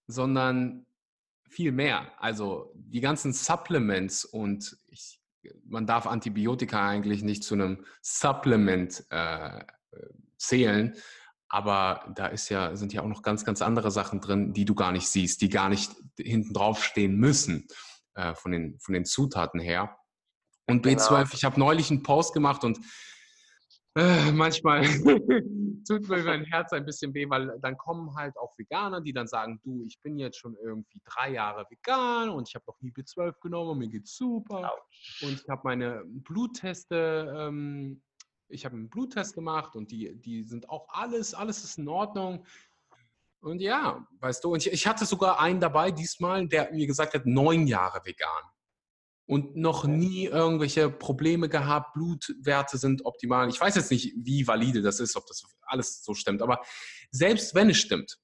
[0.09, 0.87] sondern
[1.47, 2.11] viel mehr.
[2.17, 5.21] Also die ganzen Supplements und ich,
[5.65, 9.63] man darf Antibiotika eigentlich nicht zu einem Supplement äh,
[10.37, 10.95] zählen.
[11.47, 14.73] Aber da ist ja, sind ja auch noch ganz, ganz andere Sachen drin, die du
[14.73, 17.67] gar nicht siehst, die gar nicht hinten drauf stehen müssen
[18.15, 19.95] äh, von, den, von den Zutaten her.
[20.67, 21.33] Und B12, genau.
[21.33, 22.79] ich habe neulich einen Post gemacht und
[23.95, 24.83] äh, manchmal
[25.87, 29.27] tut mir mein Herz ein bisschen weh, weil dann kommen halt auch Veganer, die dann
[29.27, 32.91] sagen, du, ich bin jetzt schon irgendwie drei Jahre vegan und ich habe noch nie
[32.91, 34.71] B12 genommen und mir geht's super.
[35.21, 38.01] Und ich habe meine Blutteste, ähm,
[38.47, 42.45] ich habe einen Bluttest gemacht und die, die sind auch alles, alles ist in Ordnung.
[43.41, 47.13] Und ja, weißt du, und ich, ich hatte sogar einen dabei diesmal, der mir gesagt
[47.13, 48.43] hat, neun Jahre vegan
[49.29, 53.47] und noch nie irgendwelche Probleme gehabt, Blutwerte sind optimal.
[53.47, 56.63] Ich weiß jetzt nicht, wie valide das ist, ob das alles so stimmt, aber
[57.11, 58.19] selbst wenn es stimmt,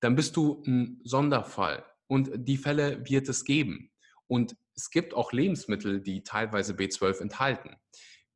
[0.00, 3.92] dann bist du ein Sonderfall und die Fälle wird es geben.
[4.26, 7.76] Und es gibt auch Lebensmittel, die teilweise B12 enthalten.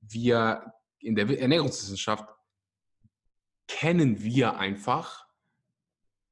[0.00, 2.28] Wir in der Ernährungswissenschaft
[3.68, 5.26] kennen wir einfach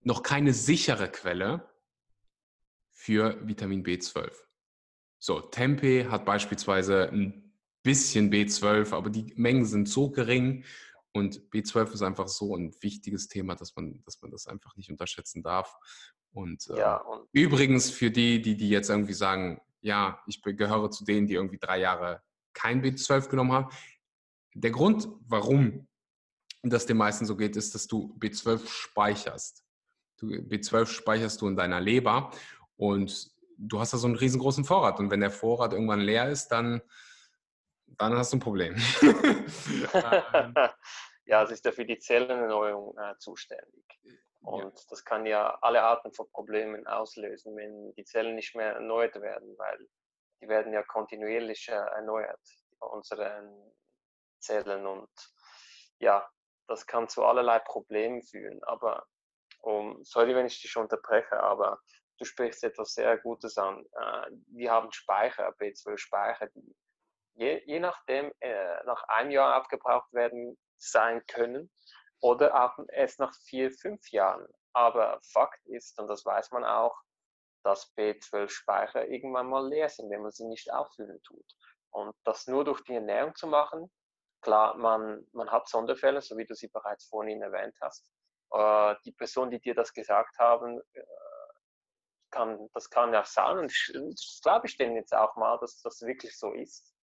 [0.02, 1.66] noch keine sichere Quelle
[2.90, 4.45] für Vitamin B12.
[5.26, 7.52] So, Tempe hat beispielsweise ein
[7.82, 10.64] bisschen B12, aber die Mengen sind so gering
[11.10, 14.88] und B12 ist einfach so ein wichtiges Thema, dass man, dass man das einfach nicht
[14.88, 15.74] unterschätzen darf.
[16.30, 20.92] Und, äh, ja, und übrigens für die, die, die jetzt irgendwie sagen, ja, ich gehöre
[20.92, 22.22] zu denen, die irgendwie drei Jahre
[22.52, 23.76] kein B12 genommen haben.
[24.54, 25.88] Der Grund, warum
[26.62, 29.64] das den meisten so geht, ist, dass du B12 speicherst.
[30.18, 32.30] Du, B12 speicherst du in deiner Leber
[32.76, 36.48] und du hast da so einen riesengroßen Vorrat und wenn der Vorrat irgendwann leer ist,
[36.48, 36.82] dann,
[37.86, 38.76] dann hast du ein Problem.
[41.24, 43.84] ja, es ist ja für die Zellenerneuerung äh, zuständig.
[44.40, 44.84] Und ja.
[44.90, 49.56] das kann ja alle Arten von Problemen auslösen, wenn die Zellen nicht mehr erneuert werden,
[49.58, 49.88] weil
[50.40, 52.40] die werden ja kontinuierlich äh, erneuert,
[52.78, 53.48] unsere
[54.38, 54.86] Zellen.
[54.86, 55.10] Und
[55.98, 56.28] ja,
[56.68, 58.62] das kann zu allerlei Problemen führen.
[58.64, 59.06] Aber
[59.62, 61.80] um, sorry, wenn ich dich unterbreche, aber
[62.18, 63.84] du sprichst etwas sehr Gutes an.
[63.92, 66.76] Äh, wir haben Speicher, B12-Speicher, die
[67.36, 71.70] je, je nachdem äh, nach einem Jahr abgebraucht werden sein können
[72.20, 74.46] oder auch erst nach vier, fünf Jahren.
[74.72, 76.98] Aber Fakt ist, und das weiß man auch,
[77.62, 81.46] dass B12-Speicher irgendwann mal leer sind, wenn man sie nicht auffüllen tut.
[81.90, 83.90] Und das nur durch die Ernährung zu machen,
[84.42, 88.08] klar, man, man hat Sonderfälle, so wie du sie bereits vorhin erwähnt hast.
[88.52, 90.80] Äh, die Personen, die dir das gesagt haben,
[92.30, 93.72] kann, das kann ja sein und
[94.12, 96.94] das glaube ich denen jetzt auch mal, dass das wirklich so ist.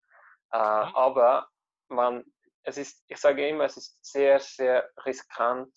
[0.52, 1.48] Äh, aber
[1.90, 2.24] man,
[2.64, 5.72] es ist, ich sage immer, es ist sehr, sehr riskant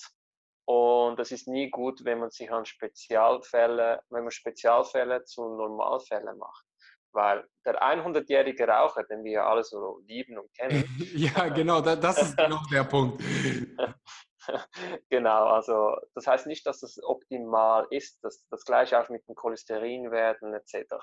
[0.66, 6.36] und es ist nie gut, wenn man sich an Spezialfälle, wenn man Spezialfälle zu Normalfällen
[6.38, 6.64] macht.
[7.12, 10.84] Weil der 100-jährige Raucher, den wir ja alle so lieben und kennen.
[11.14, 13.22] ja, genau, das ist genau der Punkt.
[15.10, 18.22] genau, also das heißt nicht, dass das optimal ist.
[18.22, 20.94] Das, das gleiche auch mit den Cholesterinwerten etc.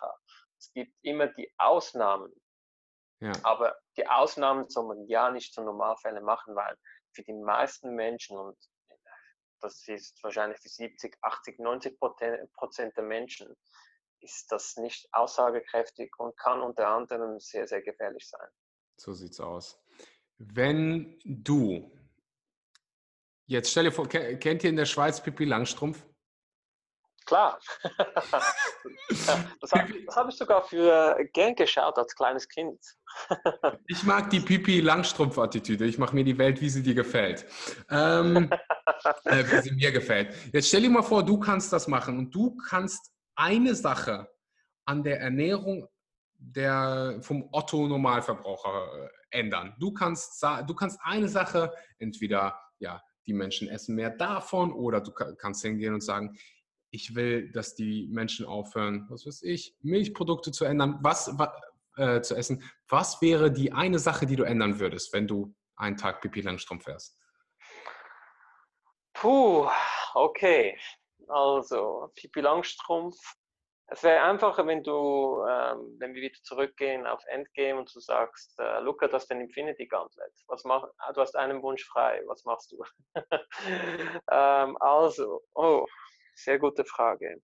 [0.57, 2.31] Es gibt immer die Ausnahmen.
[3.19, 3.31] Ja.
[3.43, 6.77] Aber die Ausnahmen soll man ja nicht zu Normalfällen machen, weil
[7.13, 8.57] für die meisten Menschen, und
[9.61, 13.55] das ist wahrscheinlich für 70, 80, 90 Prozent der Menschen,
[14.19, 18.47] ist das nicht aussagekräftig und kann unter anderem sehr, sehr gefährlich sein.
[18.97, 19.79] So sieht's aus.
[20.37, 21.91] Wenn du
[23.45, 26.03] Jetzt stell dir vor, kennt ihr in der Schweiz Pippi Langstrumpf?
[27.25, 27.59] Klar.
[29.09, 32.79] das habe hab ich sogar für gern geschaut als kleines Kind.
[33.87, 35.85] ich mag die Pipi Langstrumpf-Attitüde.
[35.85, 37.45] Ich mache mir die Welt, wie sie dir gefällt.
[37.89, 38.49] Ähm,
[39.25, 40.35] äh, wie sie mir gefällt.
[40.51, 44.27] Jetzt stell dir mal vor, du kannst das machen und du kannst eine Sache
[44.85, 45.87] an der Ernährung
[46.45, 49.73] der vom Otto Normalverbraucher äh, ändern.
[49.79, 55.11] Du kannst, du kannst eine Sache, entweder ja, die Menschen essen mehr davon oder du
[55.11, 56.37] kannst hingehen und sagen,
[56.91, 61.35] ich will, dass die Menschen aufhören, was weiß ich, Milchprodukte zu ändern, was,
[61.97, 62.63] äh, zu essen.
[62.87, 66.85] Was wäre die eine Sache, die du ändern würdest, wenn du einen Tag Pipi Langstrumpf
[66.85, 67.19] wärst?
[69.13, 69.67] Puh,
[70.13, 70.77] okay.
[71.27, 73.17] Also, Pipi Langstrumpf.
[73.87, 78.57] Es wäre einfacher, wenn du, ähm, wenn wir wieder zurückgehen auf Endgame und du sagst,
[78.59, 80.31] äh, look at das den Infinity Gauntlet.
[80.47, 82.21] Was mach, du hast einen Wunsch frei.
[82.27, 82.83] Was machst du?
[84.31, 85.85] ähm, also, oh,
[86.35, 87.41] sehr gute Frage.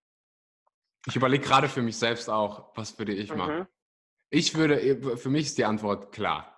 [1.08, 3.60] Ich überlege gerade für mich selbst auch, was würde ich machen?
[3.60, 3.68] Mhm.
[4.30, 6.56] Ich würde, für mich ist die Antwort klar.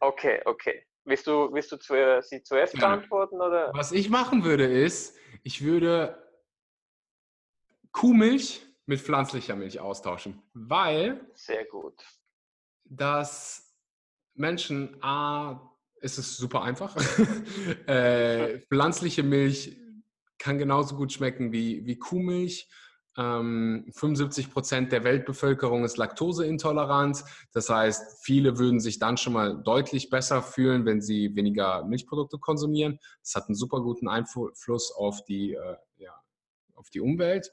[0.00, 0.86] Okay, okay.
[1.04, 2.80] Willst du, willst du zu, sie zuerst ja.
[2.80, 3.40] beantworten?
[3.40, 3.70] Oder?
[3.74, 6.16] Was ich machen würde, ist, ich würde
[7.92, 11.24] Kuhmilch mit pflanzlicher Milch austauschen, weil.
[11.34, 11.94] Sehr gut.
[12.84, 13.72] Dass
[14.34, 15.60] Menschen, A,
[16.00, 16.96] ist es super einfach.
[17.86, 19.76] äh, pflanzliche Milch
[20.38, 22.68] kann genauso gut schmecken wie, wie Kuhmilch.
[23.16, 27.22] Ähm, 75 Prozent der Weltbevölkerung ist laktoseintolerant.
[27.52, 32.38] Das heißt, viele würden sich dann schon mal deutlich besser fühlen, wenn sie weniger Milchprodukte
[32.38, 32.98] konsumieren.
[33.22, 36.12] Das hat einen super guten Einfluss auf die, äh, ja,
[36.74, 37.52] auf die Umwelt.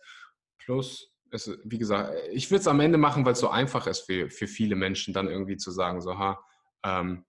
[0.58, 4.02] Plus, es, wie gesagt, ich würde es am Ende machen, weil es so einfach ist
[4.02, 6.44] für, für viele Menschen, dann irgendwie zu sagen, so, ha,
[6.84, 7.26] ähm,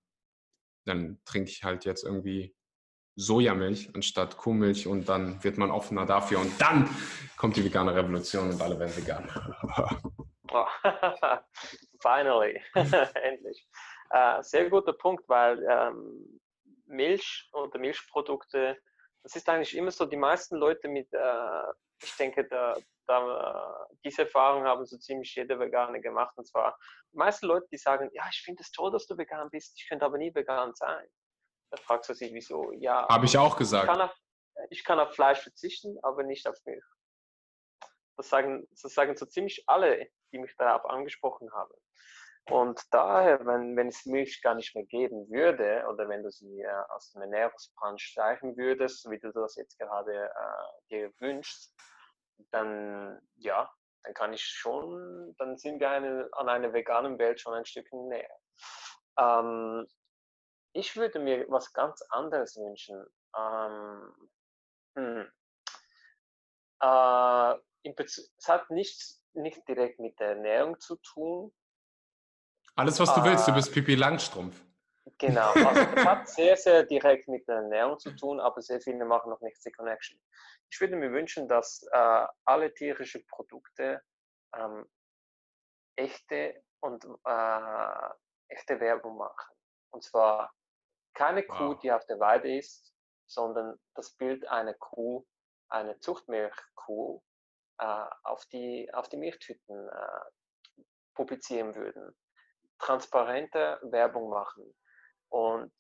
[0.85, 2.55] dann trinke ich halt jetzt irgendwie
[3.17, 6.89] Sojamilch anstatt Kuhmilch und dann wird man offener dafür und dann
[7.37, 9.29] kommt die vegane Revolution und alle werden vegan.
[10.53, 10.67] oh,
[12.01, 13.69] finally, endlich.
[14.15, 16.41] Uh, sehr guter Punkt, weil ähm,
[16.87, 18.79] Milch oder Milchprodukte,
[19.23, 21.63] das ist eigentlich immer so, die meisten Leute mit, äh,
[22.03, 22.77] ich denke, da,
[23.09, 26.37] da, diese Erfahrung haben so ziemlich jeder Veganer gemacht.
[26.37, 26.79] Und zwar
[27.13, 29.89] die meisten Leute, die sagen, ja, ich finde es toll, dass du vegan bist, ich
[29.89, 31.09] könnte aber nie vegan sein.
[31.71, 32.73] Da fragst du dich, wieso?
[32.73, 33.07] Ja.
[33.09, 33.85] Habe ich auch gesagt.
[33.85, 34.15] Ich kann, auf,
[34.71, 36.85] ich kann auf Fleisch verzichten, aber nicht auf Milch.
[38.17, 41.75] Das sagen, das sagen so ziemlich alle, die mich darauf angesprochen haben.
[42.51, 46.63] Und daher, wenn, wenn es Milch gar nicht mehr geben würde oder wenn du sie
[46.63, 51.75] äh, aus dem Ernährungsplan streichen würdest, wie du das jetzt gerade äh, dir wünschst,
[52.51, 53.71] dann ja,
[54.03, 58.09] dann kann ich schon, dann sind wir eine, an einer veganen Welt schon ein Stückchen
[58.09, 58.39] näher.
[59.19, 59.87] Ähm,
[60.73, 63.05] ich würde mir was ganz anderes wünschen.
[63.37, 64.31] Ähm,
[64.97, 65.31] hm.
[66.83, 67.55] äh,
[67.97, 71.53] es hat nichts nicht direkt mit der Ernährung zu tun.
[72.75, 74.61] Alles, was du äh, willst, du äh, bist Pipi Langstrumpf.
[75.19, 79.05] Genau, also es hat sehr, sehr direkt mit der Ernährung zu tun, aber sehr viele
[79.05, 80.21] machen noch nicht die Connection.
[80.71, 84.03] Ich würde mir wünschen, dass äh, alle tierischen Produkte
[84.55, 84.87] ähm,
[85.97, 88.11] echte und äh,
[88.49, 89.55] echte Werbung machen.
[89.91, 90.53] Und zwar
[91.15, 91.79] keine Kuh, wow.
[91.81, 92.95] die auf der Weide ist,
[93.27, 95.27] sondern das Bild einer Kuh,
[95.69, 97.23] eine Zuchtmilchkuh,
[97.79, 100.85] äh, auf, die, auf die Milchtüten äh,
[101.15, 102.17] publizieren würden.
[102.79, 104.75] Transparente Werbung machen.
[105.29, 105.73] Und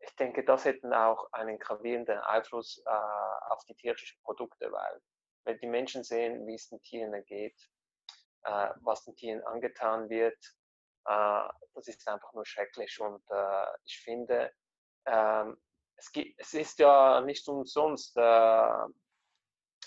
[0.00, 5.00] ich denke, das hätten auch einen gravierenden Einfluss äh, auf die tierischen Produkte, weil
[5.44, 7.56] wenn die Menschen sehen, wie es den Tieren geht,
[8.44, 10.38] äh, was den Tieren angetan wird,
[11.06, 13.00] äh, das ist einfach nur schrecklich.
[13.00, 14.52] Und äh, ich finde,
[15.06, 15.56] ähm,
[15.96, 18.86] es, gibt, es ist ja nicht umsonst, äh,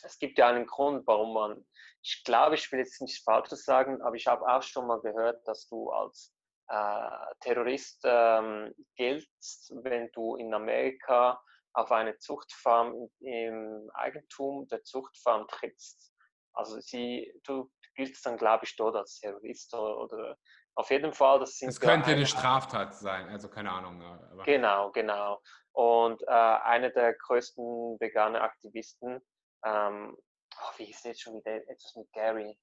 [0.04, 1.66] es gibt ja einen Grund, warum man,
[2.02, 5.48] ich glaube, ich will jetzt nichts Falsches sagen, aber ich habe auch schon mal gehört,
[5.48, 6.35] dass du als
[6.68, 11.40] Terrorist ähm, giltst, wenn du in Amerika
[11.74, 16.14] auf eine Zuchtfarm im Eigentum der Zuchtfarm trittst.
[16.54, 20.38] Also sie, du giltst dann, glaube ich, dort als Terrorist oder, oder
[20.76, 21.70] auf jeden Fall, das sind.
[21.70, 24.02] Es könnte eine, eine Straftat sein, also keine Ahnung.
[24.02, 24.44] Aber.
[24.44, 25.42] Genau, genau.
[25.72, 29.22] Und äh, einer der größten veganen Aktivisten,
[29.66, 32.58] ähm, oh, wie ist jetzt schon wieder etwas mit Gary?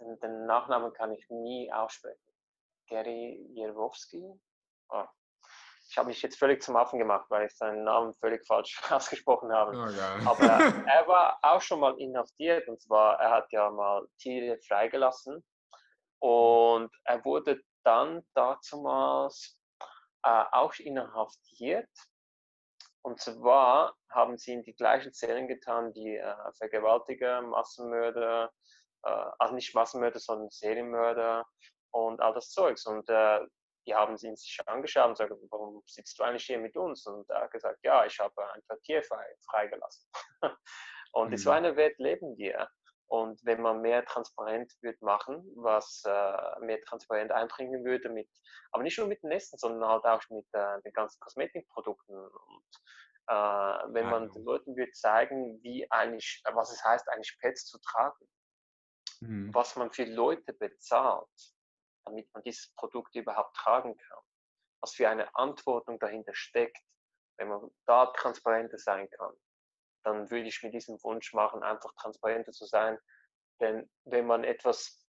[0.00, 2.29] Den, den, Nachnamen kann ich nie aussprechen.
[2.90, 4.22] Gary Jerwowski?
[4.90, 5.04] Oh.
[5.88, 9.52] Ich habe mich jetzt völlig zum Affen gemacht, weil ich seinen Namen völlig falsch ausgesprochen
[9.52, 9.72] habe.
[9.72, 10.46] Oh, Aber
[10.86, 15.42] er war auch schon mal inhaftiert und zwar, er hat ja mal Tiere freigelassen
[16.20, 19.58] und er wurde dann dazumals
[20.24, 21.88] äh, auch inhaftiert.
[23.02, 28.52] Und zwar haben sie in die gleichen Zellen getan wie äh, Vergewaltiger, Massenmörder,
[29.04, 31.46] äh, also nicht Massenmörder, sondern Serienmörder
[31.92, 32.86] und all das Zeugs.
[32.86, 33.40] Und äh,
[33.86, 37.06] die haben ihn sich angeschaut und gesagt, warum sitzt du eigentlich hier mit uns?
[37.06, 40.08] Und er hat gesagt, ja, ich habe ein Quartier frei, freigelassen.
[41.12, 41.32] und mhm.
[41.32, 42.68] in so einer Welt leben wir.
[43.06, 48.28] Und wenn man mehr transparent würde machen, was äh, mehr transparent einbringen würde, mit,
[48.70, 52.16] aber nicht nur mit den Nesten, sondern halt auch mit äh, den ganzen Kosmetikprodukten.
[52.16, 52.64] Und
[53.26, 57.80] äh, wenn man den Leuten würde zeigen, wie eigentlich, was es heißt, eigentlich Pets zu
[57.80, 58.28] tragen,
[59.22, 59.52] mhm.
[59.52, 61.26] was man für Leute bezahlt,
[62.04, 64.18] damit man dieses Produkt überhaupt tragen kann,
[64.80, 66.78] was für eine Antwortung dahinter steckt,
[67.38, 69.34] wenn man da transparenter sein kann
[70.04, 72.98] dann würde ich mir diesen Wunsch machen, einfach transparenter zu sein.
[73.60, 75.04] Denn wenn man etwas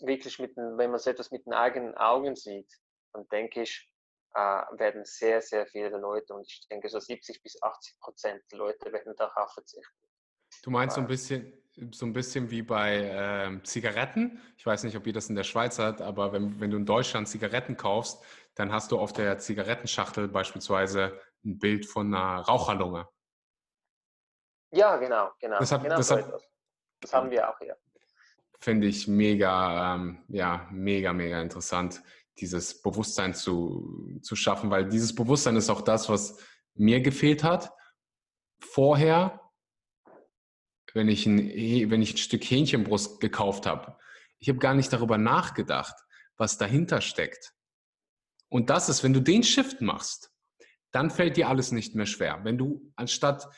[0.00, 2.70] wirklich mit, wenn man etwas mit den eigenen Augen sieht,
[3.12, 3.90] dann denke ich,
[4.34, 8.58] äh, werden sehr, sehr viele Leute, und ich denke so 70 bis 80 Prozent der
[8.58, 10.06] Leute werden darauf verzichten.
[10.62, 11.52] Du meinst so ein bisschen,
[11.90, 14.40] so ein bisschen wie bei äh, Zigaretten.
[14.56, 16.86] Ich weiß nicht, ob ihr das in der Schweiz hat, aber wenn, wenn du in
[16.86, 18.22] Deutschland Zigaretten kaufst,
[18.54, 23.06] dann hast du auf der Zigarettenschachtel beispielsweise ein Bild von einer Raucherlunge.
[24.72, 25.58] Ja, genau, genau.
[25.58, 26.42] Das, hat, genau das, hat,
[27.00, 27.76] das haben wir auch hier.
[28.58, 32.02] Finde ich mega, ähm, ja, mega, mega interessant,
[32.38, 36.38] dieses Bewusstsein zu, zu schaffen, weil dieses Bewusstsein ist auch das, was
[36.74, 37.72] mir gefehlt hat.
[38.58, 39.45] Vorher,
[40.96, 41.48] wenn ich ein,
[41.90, 43.96] wenn ich ein Stück Hähnchenbrust gekauft habe,
[44.38, 45.94] ich habe gar nicht darüber nachgedacht,
[46.36, 47.54] was dahinter steckt.
[48.48, 50.32] Und das ist, wenn du den Shift machst,
[50.92, 52.40] dann fällt dir alles nicht mehr schwer.
[52.44, 53.48] Wenn du anstatt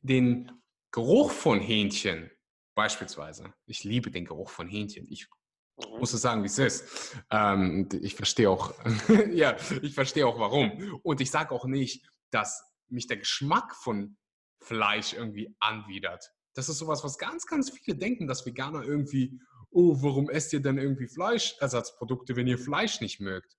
[0.00, 0.50] den
[0.90, 2.30] Geruch von Hähnchen
[2.74, 5.28] beispielsweise, ich liebe den Geruch von Hähnchen, ich
[5.76, 5.98] mhm.
[5.98, 7.16] muss es sagen, wie es ist.
[7.30, 8.74] Ähm, ich verstehe auch,
[9.30, 11.00] ja, ich verstehe auch warum.
[11.02, 14.16] Und ich sage auch nicht, dass mich der Geschmack von
[14.62, 16.32] Fleisch irgendwie anwidert.
[16.56, 19.38] Das ist sowas, was ganz, ganz viele denken, dass Veganer irgendwie,
[19.70, 23.56] oh, warum esst ihr denn irgendwie Fleischersatzprodukte, wenn ihr Fleisch nicht mögt?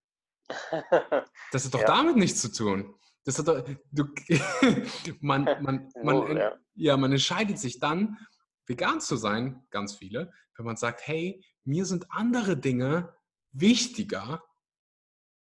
[1.51, 1.85] Das hat doch ja.
[1.85, 2.93] damit nichts zu tun.
[3.23, 3.47] Das hat,
[3.91, 4.05] du,
[5.21, 6.57] man, man, man, ja.
[6.73, 8.17] ja, man entscheidet sich dann,
[8.65, 13.15] vegan zu sein, ganz viele, wenn man sagt, hey, mir sind andere Dinge
[13.51, 14.43] wichtiger,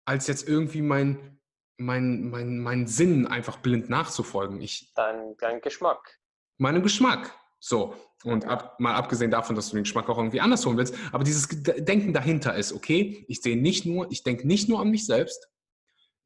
[0.05, 1.39] als jetzt irgendwie mein,
[1.77, 4.61] mein, mein, mein Sinn einfach blind nachzufolgen.
[4.61, 6.19] Ich, dein, dein Geschmack.
[6.57, 7.37] Meinem Geschmack.
[7.59, 7.95] So.
[8.23, 11.23] Und ab, mal abgesehen davon, dass du den Geschmack auch irgendwie anders holen willst, aber
[11.23, 15.05] dieses Denken dahinter ist, okay, ich sehe nicht nur, ich denke nicht nur an mich
[15.05, 15.47] selbst,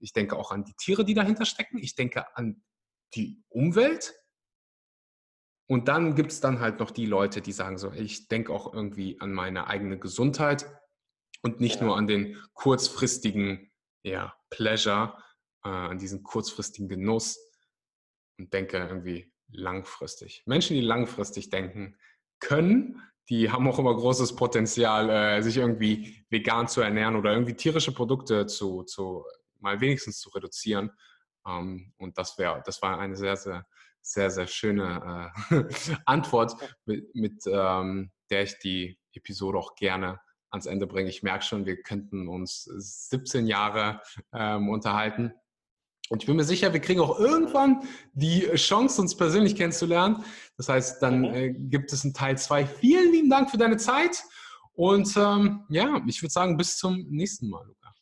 [0.01, 1.77] ich denke auch an die Tiere, die dahinter stecken.
[1.77, 2.63] Ich denke an
[3.13, 4.15] die Umwelt.
[5.67, 8.73] Und dann gibt es dann halt noch die Leute, die sagen so, ich denke auch
[8.73, 10.65] irgendwie an meine eigene Gesundheit
[11.43, 11.85] und nicht ja.
[11.85, 13.71] nur an den kurzfristigen
[14.03, 15.17] ja, Pleasure,
[15.63, 17.39] äh, an diesen kurzfristigen Genuss
[18.37, 20.43] und denke irgendwie langfristig.
[20.45, 21.97] Menschen, die langfristig denken
[22.39, 27.55] können, die haben auch immer großes Potenzial, äh, sich irgendwie vegan zu ernähren oder irgendwie
[27.55, 29.23] tierische Produkte zu, zu
[29.59, 30.91] mal wenigstens zu reduzieren.
[31.47, 33.65] Ähm, und das wäre, das war eine sehr, sehr,
[34.01, 35.63] sehr, sehr schöne äh,
[36.05, 41.09] Antwort, mit, mit ähm, der ich die Episode auch gerne ans Ende bringe.
[41.09, 44.01] Ich merke schon, wir könnten uns 17 Jahre
[44.33, 45.33] ähm, unterhalten.
[46.11, 50.25] Und ich bin mir sicher, wir kriegen auch irgendwann die Chance, uns persönlich kennenzulernen.
[50.57, 51.33] Das heißt, dann mhm.
[51.33, 52.65] äh, gibt es einen Teil 2.
[52.65, 54.21] Vielen lieben Dank für deine Zeit.
[54.73, 57.93] Und ähm, ja, ich würde sagen, bis zum nächsten Mal, Luca.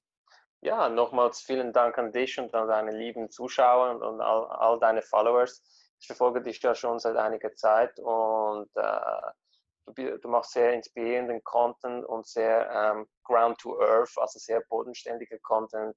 [0.62, 5.04] Ja, nochmals vielen Dank an dich und an deine lieben Zuschauer und all, all deine
[5.04, 5.62] Followers.
[6.00, 11.44] Ich verfolge dich ja schon seit einiger Zeit und äh, du, du, machst sehr inspirierenden
[11.44, 15.96] Content und sehr ähm, ground to earth, also sehr bodenständiger Content.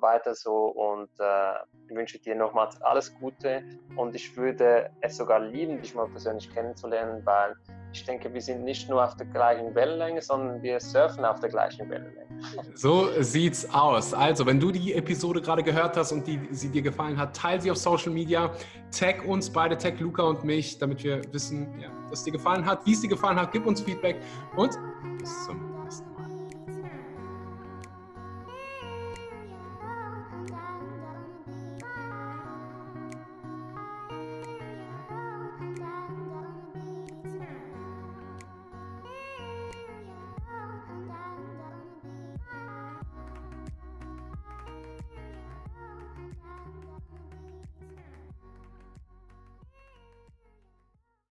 [0.00, 3.62] Weiter so und äh, wünsche dir nochmals alles Gute
[3.96, 7.54] und ich würde es sogar lieben, dich mal persönlich kennenzulernen, weil
[7.92, 11.48] ich denke, wir sind nicht nur auf der gleichen Wellenlänge, sondern wir surfen auf der
[11.48, 12.28] gleichen Wellenlänge.
[12.74, 14.14] So sieht's aus.
[14.14, 17.60] Also, wenn du die Episode gerade gehört hast und die, sie dir gefallen hat, teile
[17.60, 18.52] sie auf Social Media,
[18.96, 22.86] tag uns beide, tag Luca und mich, damit wir wissen, ja, dass dir gefallen hat,
[22.86, 24.16] wie es dir gefallen hat, gib uns Feedback
[24.56, 24.78] und
[25.18, 25.69] bis zum nächsten Mal.